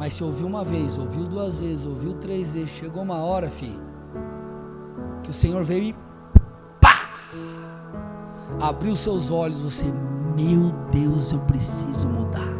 [0.00, 3.80] Mas se ouviu uma vez, ouviu duas vezes, ouviu três vezes, chegou uma hora, filho,
[5.22, 5.96] que o Senhor veio e
[6.80, 7.08] pá!
[8.60, 9.86] Abriu seus olhos, você,
[10.34, 12.52] meu Deus, eu preciso mudar.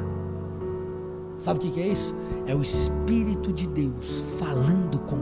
[1.36, 2.14] Sabe o que, é isso?
[2.46, 5.13] É o Espírito de Deus falando com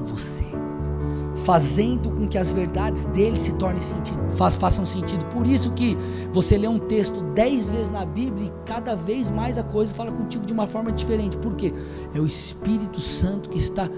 [1.45, 5.25] fazendo com que as verdades dele se tornem sentido, façam sentido.
[5.27, 5.97] Por isso que
[6.33, 10.13] você lê um texto dez vezes na Bíblia e cada vez mais a coisa fala
[10.13, 11.37] contigo de uma forma diferente.
[11.37, 11.73] Por quê?
[12.15, 13.89] É o Espírito Santo que está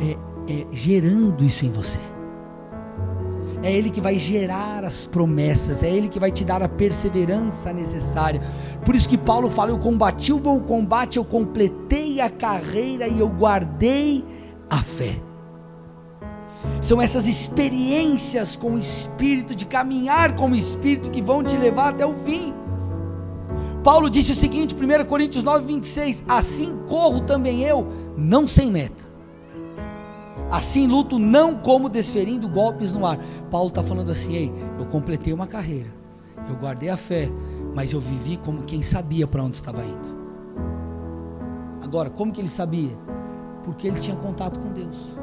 [0.00, 1.98] é, é, gerando isso em você
[3.62, 7.72] é Ele que vai gerar as promessas, é Ele que vai te dar a perseverança
[7.72, 8.40] necessária.
[8.84, 13.18] Por isso que Paulo fala: Eu combati o bom combate, eu completei a carreira e
[13.18, 14.24] eu guardei
[14.70, 15.27] a fé.
[16.82, 21.90] São essas experiências com o Espírito, de caminhar com o Espírito, que vão te levar
[21.90, 22.54] até o fim.
[23.82, 27.86] Paulo disse o seguinte, 1 Coríntios 9, 26: Assim corro também eu,
[28.16, 29.08] não sem meta
[30.50, 33.18] Assim luto não como desferindo golpes no ar.
[33.50, 35.90] Paulo está falando assim: ei, eu completei uma carreira,
[36.48, 37.28] eu guardei a fé,
[37.74, 40.18] mas eu vivi como quem sabia para onde estava indo.
[41.82, 42.96] Agora, como que ele sabia?
[43.62, 45.18] Porque ele tinha contato com Deus.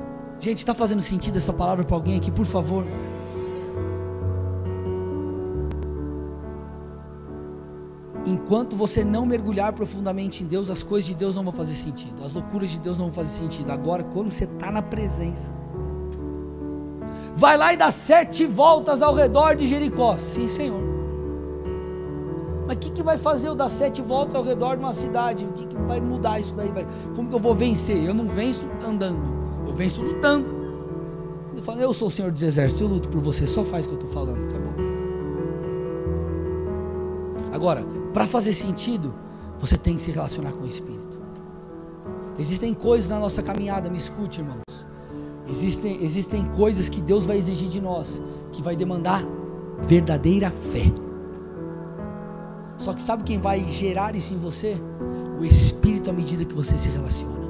[0.46, 2.86] Gente, está fazendo sentido essa palavra para alguém aqui, por favor?
[8.28, 12.24] enquanto você não mergulhar profundamente em Deus, as coisas de Deus não vão fazer sentido,
[12.24, 13.72] as loucuras de Deus não vão fazer sentido.
[13.72, 15.52] Agora, quando você está na presença,
[17.36, 20.18] vai lá e dá sete voltas ao redor de Jericó.
[20.18, 20.84] Sim, Senhor.
[22.68, 25.46] Mas o que, que vai fazer eu dar sete voltas ao redor de uma cidade?
[25.46, 26.72] O que, que vai mudar isso daí?
[27.16, 28.04] Como que eu vou vencer?
[28.04, 29.45] Eu não venço andando,
[29.76, 30.46] venço lutando.
[31.52, 33.90] Ele fala, eu sou o Senhor dos Exércitos, eu luto por você, só faz o
[33.90, 34.74] que eu estou falando, tá bom?
[37.54, 39.14] Agora, para fazer sentido,
[39.60, 41.22] você tem que se relacionar com o Espírito.
[42.38, 44.64] Existem coisas na nossa caminhada, me escute, irmãos.
[45.48, 48.22] Existem, existem coisas que Deus vai exigir de nós,
[48.52, 49.24] que vai demandar
[49.82, 50.92] verdadeira fé.
[52.78, 54.76] Só que sabe quem vai gerar isso em você?
[55.40, 57.45] O Espírito à medida que você se relaciona.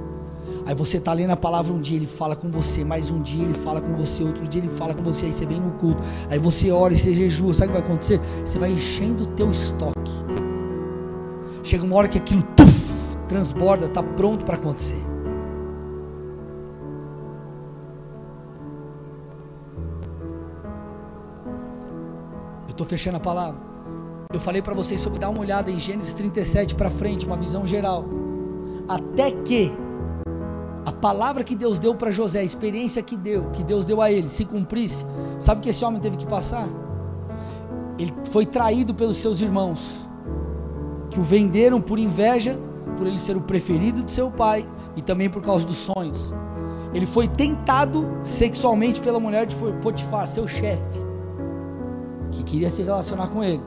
[0.65, 3.43] Aí você está lendo a palavra um dia, ele fala com você, mais um dia
[3.43, 6.01] ele fala com você, outro dia ele fala com você, aí você vem no culto,
[6.27, 8.19] aí você ora e você jejua, sabe o que vai acontecer?
[8.43, 10.11] Você vai enchendo o teu estoque.
[11.61, 15.03] Chega uma hora que aquilo tuf, transborda, está pronto para acontecer.
[22.67, 23.61] Eu estou fechando a palavra.
[24.33, 27.67] Eu falei para vocês sobre dar uma olhada em Gênesis 37 para frente, uma visão
[27.67, 28.05] geral.
[28.87, 29.84] Até que
[31.05, 34.27] palavra que Deus deu para José, a experiência que deu, que Deus deu a ele,
[34.27, 35.05] se cumprisse,
[35.39, 36.67] sabe o que esse homem teve que passar?
[37.99, 40.09] Ele foi traído pelos seus irmãos
[41.11, 42.57] que o venderam por inveja,
[42.97, 46.33] por ele ser o preferido de seu pai e também por causa dos sonhos.
[46.91, 50.99] Ele foi tentado sexualmente pela mulher de Potifar, seu chefe,
[52.31, 53.61] que queria se relacionar com ele.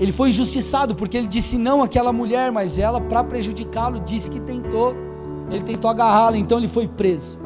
[0.00, 4.40] Ele foi injustiçado porque ele disse não àquela mulher, mas ela, para prejudicá-lo, disse que
[4.40, 5.06] tentou.
[5.50, 7.38] Ele tentou agarrá-la, então ele foi preso.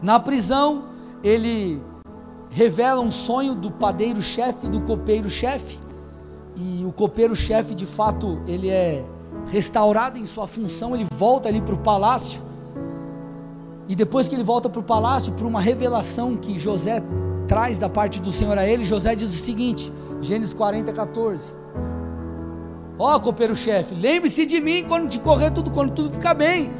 [0.00, 0.84] Na prisão,
[1.22, 1.80] ele
[2.50, 5.78] revela um sonho do padeiro-chefe do copeiro-chefe
[6.56, 9.04] e o copeiro-chefe, de fato, ele é
[9.50, 12.42] restaurado em sua função, ele volta ali para o palácio.
[13.88, 17.02] E depois que ele volta para o palácio, por uma revelação que José
[17.48, 21.61] traz da parte do Senhor a ele, José diz o seguinte: Gênesis 40, 14.
[23.04, 26.70] Ó, oh, copeiro-chefe, lembre-se de mim quando te correr tudo, quando tudo ficar bem.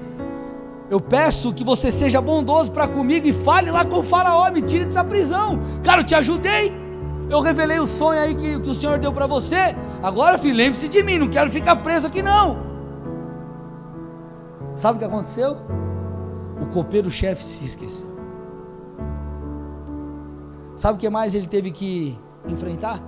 [0.88, 4.62] Eu peço que você seja bondoso para comigo e fale lá com o faraó, me
[4.62, 5.58] tire dessa prisão.
[5.82, 6.72] Cara, eu te ajudei.
[7.28, 9.74] Eu revelei o sonho aí que, que o Senhor deu para você.
[10.00, 12.56] Agora, filho, lembre-se de mim, não quero ficar preso aqui não.
[14.76, 15.56] Sabe o que aconteceu?
[16.60, 18.06] O copeiro-chefe se esqueceu.
[20.76, 22.16] Sabe o que mais ele teve que
[22.46, 23.00] enfrentar?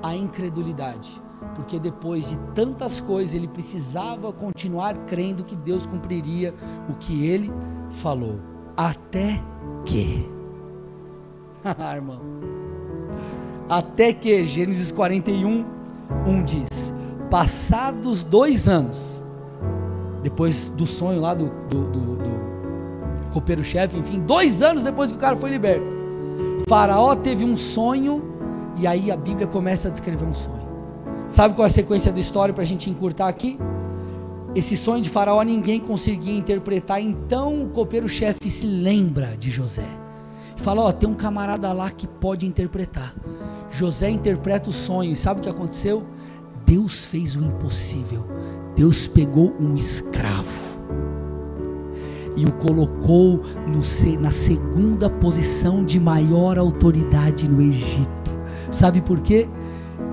[0.00, 1.20] A incredulidade.
[1.54, 6.54] Porque depois de tantas coisas, ele precisava continuar crendo que Deus cumpriria
[6.88, 7.50] o que ele
[7.90, 8.38] falou.
[8.76, 9.42] Até
[9.84, 10.28] que.
[11.62, 12.18] Ah, irmão.
[13.68, 15.64] Até que Gênesis 41,
[16.26, 16.92] 1 diz:
[17.30, 19.22] Passados dois anos,
[20.22, 25.20] depois do sonho lá do, do, do, do copeiro-chefe, enfim, dois anos depois que o
[25.20, 25.86] cara foi liberto,
[26.68, 28.22] Faraó teve um sonho,
[28.76, 30.59] e aí a Bíblia começa a descrever um sonho.
[31.30, 33.58] Sabe qual é a sequência da história para a gente encurtar aqui?
[34.54, 37.00] esse sonho de Faraó ninguém conseguia interpretar.
[37.00, 39.86] Então o copeiro-chefe se lembra de José.
[40.56, 43.14] E fala: Ó, tem um camarada lá que pode interpretar.
[43.70, 45.12] José interpreta o sonho.
[45.12, 46.04] E sabe o que aconteceu?
[46.66, 48.26] Deus fez o impossível.
[48.74, 50.70] Deus pegou um escravo
[52.36, 58.30] e o colocou no, na segunda posição de maior autoridade no Egito.
[58.70, 59.48] Sabe por quê?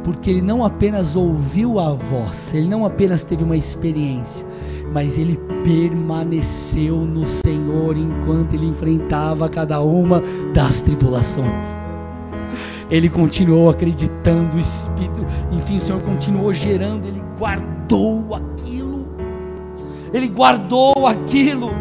[0.04, 4.48] Porque ele não apenas ouviu a voz, ele não apenas teve uma experiência,
[4.94, 10.24] mas ele permaneceu no Senhor enquanto ele enfrentava cada uma
[10.54, 11.78] das tribulações.
[12.90, 19.08] Ele continuou acreditando, o Espírito, enfim, o Senhor continuou gerando, ele guardou aquilo,
[20.14, 21.72] ele guardou aquilo.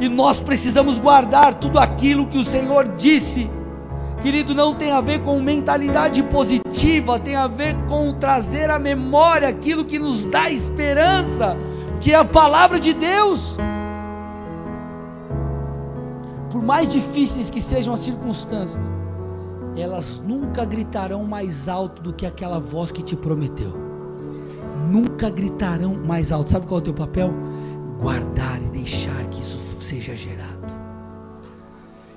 [0.00, 3.50] E nós precisamos guardar tudo aquilo que o Senhor disse.
[4.24, 9.46] Querido, não tem a ver com mentalidade positiva, tem a ver com trazer à memória
[9.46, 11.54] aquilo que nos dá esperança,
[12.00, 13.58] que é a palavra de Deus.
[16.50, 18.86] Por mais difíceis que sejam as circunstâncias,
[19.76, 23.74] elas nunca gritarão mais alto do que aquela voz que te prometeu.
[24.90, 26.50] Nunca gritarão mais alto.
[26.50, 27.30] Sabe qual é o teu papel?
[28.00, 30.63] Guardar e deixar que isso seja gerado.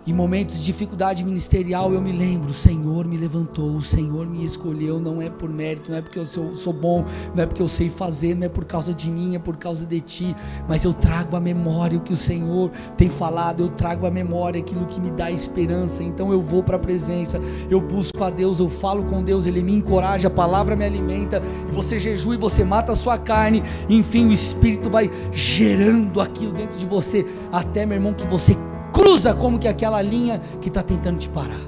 [0.08, 4.46] Em momentos de dificuldade ministerial, eu me lembro: o Senhor me levantou, o Senhor me
[4.46, 5.02] escolheu.
[5.02, 7.04] Não é por mérito, não é porque eu sou, sou, bom,
[7.36, 9.86] não é porque eu sei fazer, não é por causa de mim, é por causa
[9.86, 10.34] de ti.
[10.66, 14.62] Mas eu trago a memória o que o Senhor tem falado, eu trago a memória
[14.62, 16.02] aquilo que me dá esperança.
[16.02, 19.62] Então eu vou para a presença, eu busco a Deus, eu falo com Deus, Ele
[19.62, 21.42] me encoraja, a palavra me alimenta.
[21.68, 23.62] E você jejua e você mata a sua carne.
[23.90, 28.56] Enfim, o Espírito vai gerando aquilo dentro de você, até, meu irmão, que você
[28.98, 31.62] cruza como que aquela linha que está tentando te parar.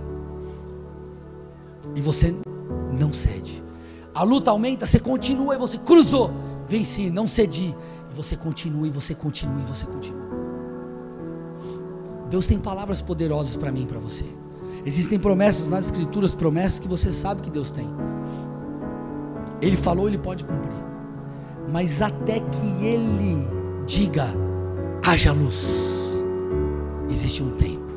[1.95, 2.35] E você
[2.91, 3.63] não cede.
[4.15, 6.31] A luta aumenta, você continua e você cruzou.
[6.67, 7.75] Venci, não cedi.
[8.11, 10.27] E você continua, e você continua, e você continua.
[12.29, 14.25] Deus tem palavras poderosas para mim e para você.
[14.83, 17.87] Existem promessas nas escrituras, promessas que você sabe que Deus tem.
[19.61, 20.77] Ele falou, ele pode cumprir.
[21.71, 23.47] Mas até que ele
[23.85, 24.27] diga:
[25.05, 25.98] haja luz
[27.09, 27.89] existe um tempo.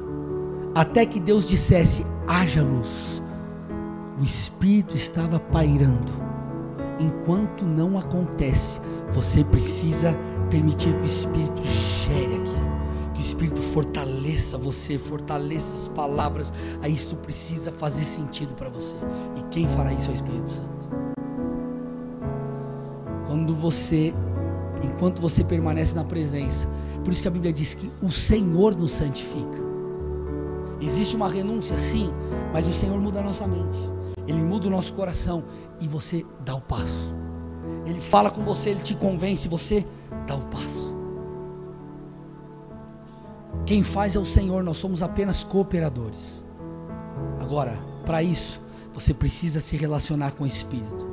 [0.75, 3.23] Até que Deus dissesse: haja luz.
[4.21, 6.13] O Espírito estava pairando.
[6.99, 8.81] Enquanto não acontece,
[9.13, 10.17] você precisa
[10.51, 11.63] permitir que o Espírito
[12.07, 12.73] gere aquilo.
[13.15, 16.53] Que o Espírito fortaleça você, fortaleça as palavras.
[16.81, 18.97] Aí isso precisa fazer sentido para você.
[19.37, 20.73] E quem fará isso é o Espírito Santo.
[23.27, 24.15] Quando você,
[24.83, 26.69] enquanto você permanece na presença,
[27.05, 29.61] por isso que a Bíblia diz que o Senhor nos santifica.
[30.81, 32.13] Existe uma renúncia, sim,
[32.53, 33.79] mas o Senhor muda a nossa mente.
[34.27, 35.45] Ele muda o nosso coração
[35.81, 37.15] e você dá o passo.
[37.85, 39.87] Ele fala com você, ele te convence, você
[40.27, 40.97] dá o passo.
[43.65, 46.45] Quem faz é o Senhor, nós somos apenas cooperadores.
[47.41, 48.61] Agora, para isso,
[48.93, 51.07] você precisa se relacionar com o Espírito,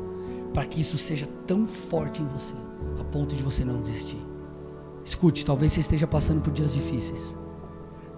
[0.53, 2.55] para que isso seja tão forte em você,
[2.99, 4.21] a ponto de você não desistir.
[5.03, 7.35] Escute, talvez você esteja passando por dias difíceis.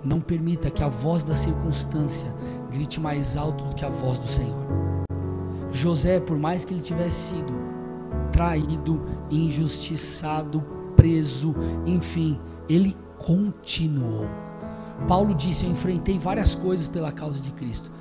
[0.04, 2.34] Não permita que a voz da circunstância
[2.72, 4.66] grite mais alto do que a voz do Senhor.
[5.72, 7.54] José, por mais que ele tivesse sido
[8.32, 10.62] traído, injustiçado,
[10.96, 11.56] preso,
[11.86, 14.28] enfim, ele continuou.
[15.08, 17.92] Paulo disse: Eu enfrentei várias coisas pela causa de Cristo.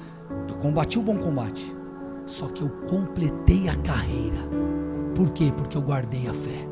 [0.48, 1.74] Eu combati o bom combate,
[2.26, 4.48] só que eu completei a carreira.
[5.14, 5.52] Por quê?
[5.56, 6.69] Porque eu guardei a fé.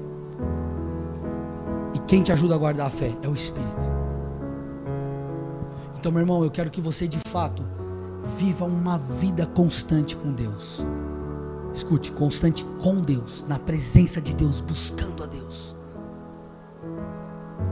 [2.08, 3.86] Quem te ajuda a guardar a fé é o Espírito.
[5.98, 7.62] Então, meu irmão, eu quero que você de fato
[8.38, 10.86] viva uma vida constante com Deus.
[11.74, 15.76] Escute, constante com Deus, na presença de Deus, buscando a Deus.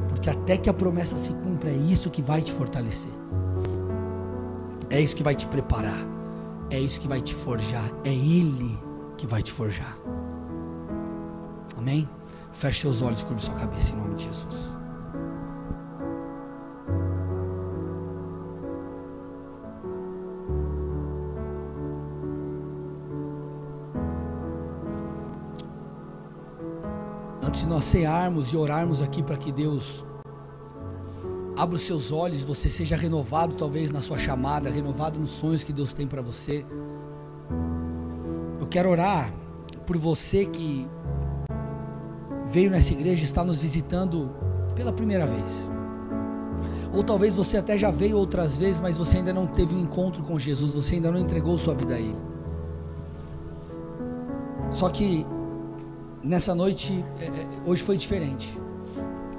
[0.07, 3.13] Porque até que a promessa se cumpra, é isso que vai te fortalecer.
[4.91, 6.07] É isso que vai te preparar.
[6.69, 7.91] É isso que vai te forjar.
[8.05, 8.79] É Ele
[9.17, 9.97] que vai te forjar.
[11.79, 12.07] Amém?
[12.57, 14.71] Feche seus olhos, curve sua cabeça em nome de Jesus.
[27.43, 30.03] Antes de nós cearmos e orarmos aqui para que Deus
[31.59, 35.75] abra os seus olhos, você seja renovado talvez na sua chamada, renovado nos sonhos que
[35.75, 36.65] Deus tem para você.
[38.59, 39.31] Eu quero orar
[39.87, 40.89] por você que
[42.47, 44.31] veio nessa igreja está nos visitando
[44.75, 45.63] pela primeira vez.
[46.93, 50.23] Ou talvez você até já veio outras vezes, mas você ainda não teve um encontro
[50.23, 52.17] com Jesus, você ainda não entregou sua vida a Ele.
[54.71, 55.27] Só que
[56.23, 58.59] nessa noite, é, é, hoje foi diferente.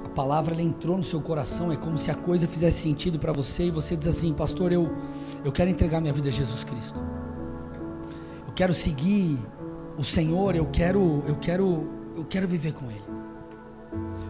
[0.04, 3.32] A palavra ela entrou no seu coração, é como se a coisa fizesse sentido para
[3.32, 4.90] você e você diz assim, pastor, eu,
[5.44, 7.00] eu quero entregar minha vida a Jesus Cristo.
[8.46, 9.38] Eu quero seguir
[9.96, 11.88] o Senhor, eu quero, eu quero,
[12.18, 13.02] eu quero viver com Ele.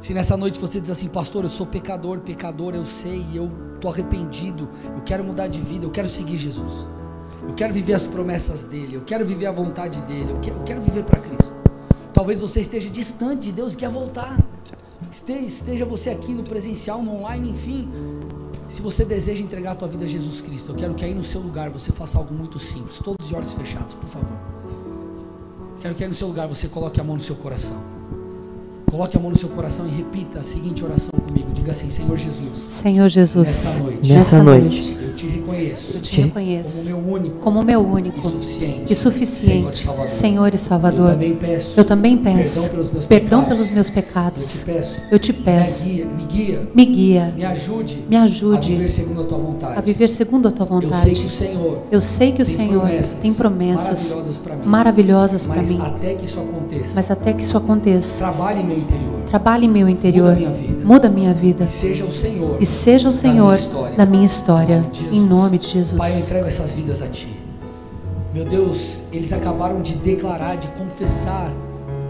[0.00, 3.90] Se nessa noite você diz assim, pastor, eu sou pecador, pecador, eu sei, eu estou
[3.90, 6.86] arrependido, eu quero mudar de vida, eu quero seguir Jesus.
[7.42, 10.64] Eu quero viver as promessas dele, eu quero viver a vontade dele, eu quero, eu
[10.64, 11.54] quero viver para Cristo.
[12.12, 14.38] Talvez você esteja distante de Deus e quer voltar.
[15.10, 17.88] Esteja você aqui no presencial, no online, enfim.
[18.68, 21.24] Se você deseja entregar a tua vida a Jesus Cristo, eu quero que aí no
[21.24, 24.57] seu lugar você faça algo muito simples, todos de olhos fechados, por favor.
[25.80, 27.97] Quero que aí no seu lugar você coloque a mão no seu coração.
[28.90, 31.48] Coloque a mão no seu coração e repita a seguinte oração comigo.
[31.52, 32.58] Diga assim: Senhor Jesus.
[32.68, 33.46] Senhor Jesus.
[33.46, 34.12] Nessa noite.
[34.12, 34.98] Nessa noite.
[35.00, 35.90] Eu te reconheço.
[35.94, 36.90] Eu te reconheço.
[36.90, 37.38] Como meu único.
[37.40, 38.18] Como meu único.
[38.18, 38.92] E suficiente.
[38.92, 39.48] E suficiente.
[39.48, 40.08] Senhor e Salvador.
[40.08, 41.08] Senhor e Salvador.
[41.08, 41.80] Eu também peço.
[41.80, 42.60] Eu também peço.
[42.60, 43.48] Perdão pelos meus Perdão pecados.
[43.56, 44.52] pelos meus Eu pecados.
[44.60, 45.00] te peço.
[45.10, 45.84] Eu te peço.
[45.84, 46.68] Me guia, me guia.
[46.74, 47.34] Me guia.
[47.36, 48.04] Me ajude.
[48.08, 49.78] Me ajude A viver segundo a tua vontade.
[49.78, 51.30] A viver segundo a tua Eu sei que o vontade.
[51.30, 54.66] Senhor Eu sei que o tem Senhor promessas tem promessas maravilhosas para mim.
[54.66, 55.80] maravilhosas para Mas mim.
[55.80, 59.20] até que isso aconteça, Mas até que isso aconteça, trabalhe em meu interior.
[59.26, 60.36] trabalhe em meu interior.
[60.36, 60.84] minha vida.
[60.84, 61.64] Muda minha vida.
[61.64, 62.56] E seja o Senhor.
[62.60, 63.58] E seja o Senhor
[63.96, 64.84] da minha história.
[65.12, 66.24] Em nome de Pai, eu Jesus.
[66.24, 67.28] entrego essas vidas a Ti.
[68.32, 71.50] Meu Deus, eles acabaram de declarar, de confessar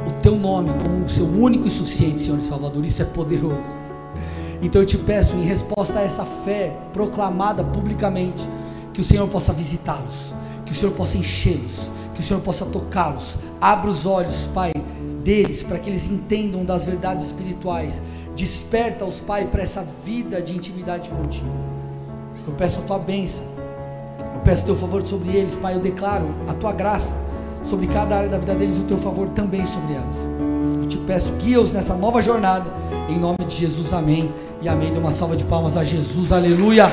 [0.07, 2.85] o Teu nome como o Seu único e suficiente, Senhor e Salvador.
[2.85, 3.79] Isso é poderoso.
[4.61, 8.49] Então eu te peço, em resposta a essa fé proclamada publicamente,
[8.93, 13.39] que o Senhor possa visitá-los, que o Senhor possa enchê-los, que o Senhor possa tocá-los.
[13.61, 14.73] Abra os olhos, Pai,
[15.29, 18.01] deles, para que eles entendam das verdades espirituais.
[18.35, 21.51] Desperta-os, Pai, para essa vida de intimidade contigo.
[22.47, 23.45] Eu peço a tua bênção.
[24.35, 25.75] Eu peço o teu favor sobre eles, Pai.
[25.75, 27.15] Eu declaro a tua graça
[27.63, 30.27] sobre cada área da vida deles e o teu favor também sobre elas.
[30.81, 32.73] Eu te peço, guia-os nessa nova jornada.
[33.07, 34.33] Em nome de Jesus, amém.
[34.63, 34.95] E amém.
[34.95, 36.33] Dê uma salva de palmas a Jesus.
[36.33, 36.91] Aleluia.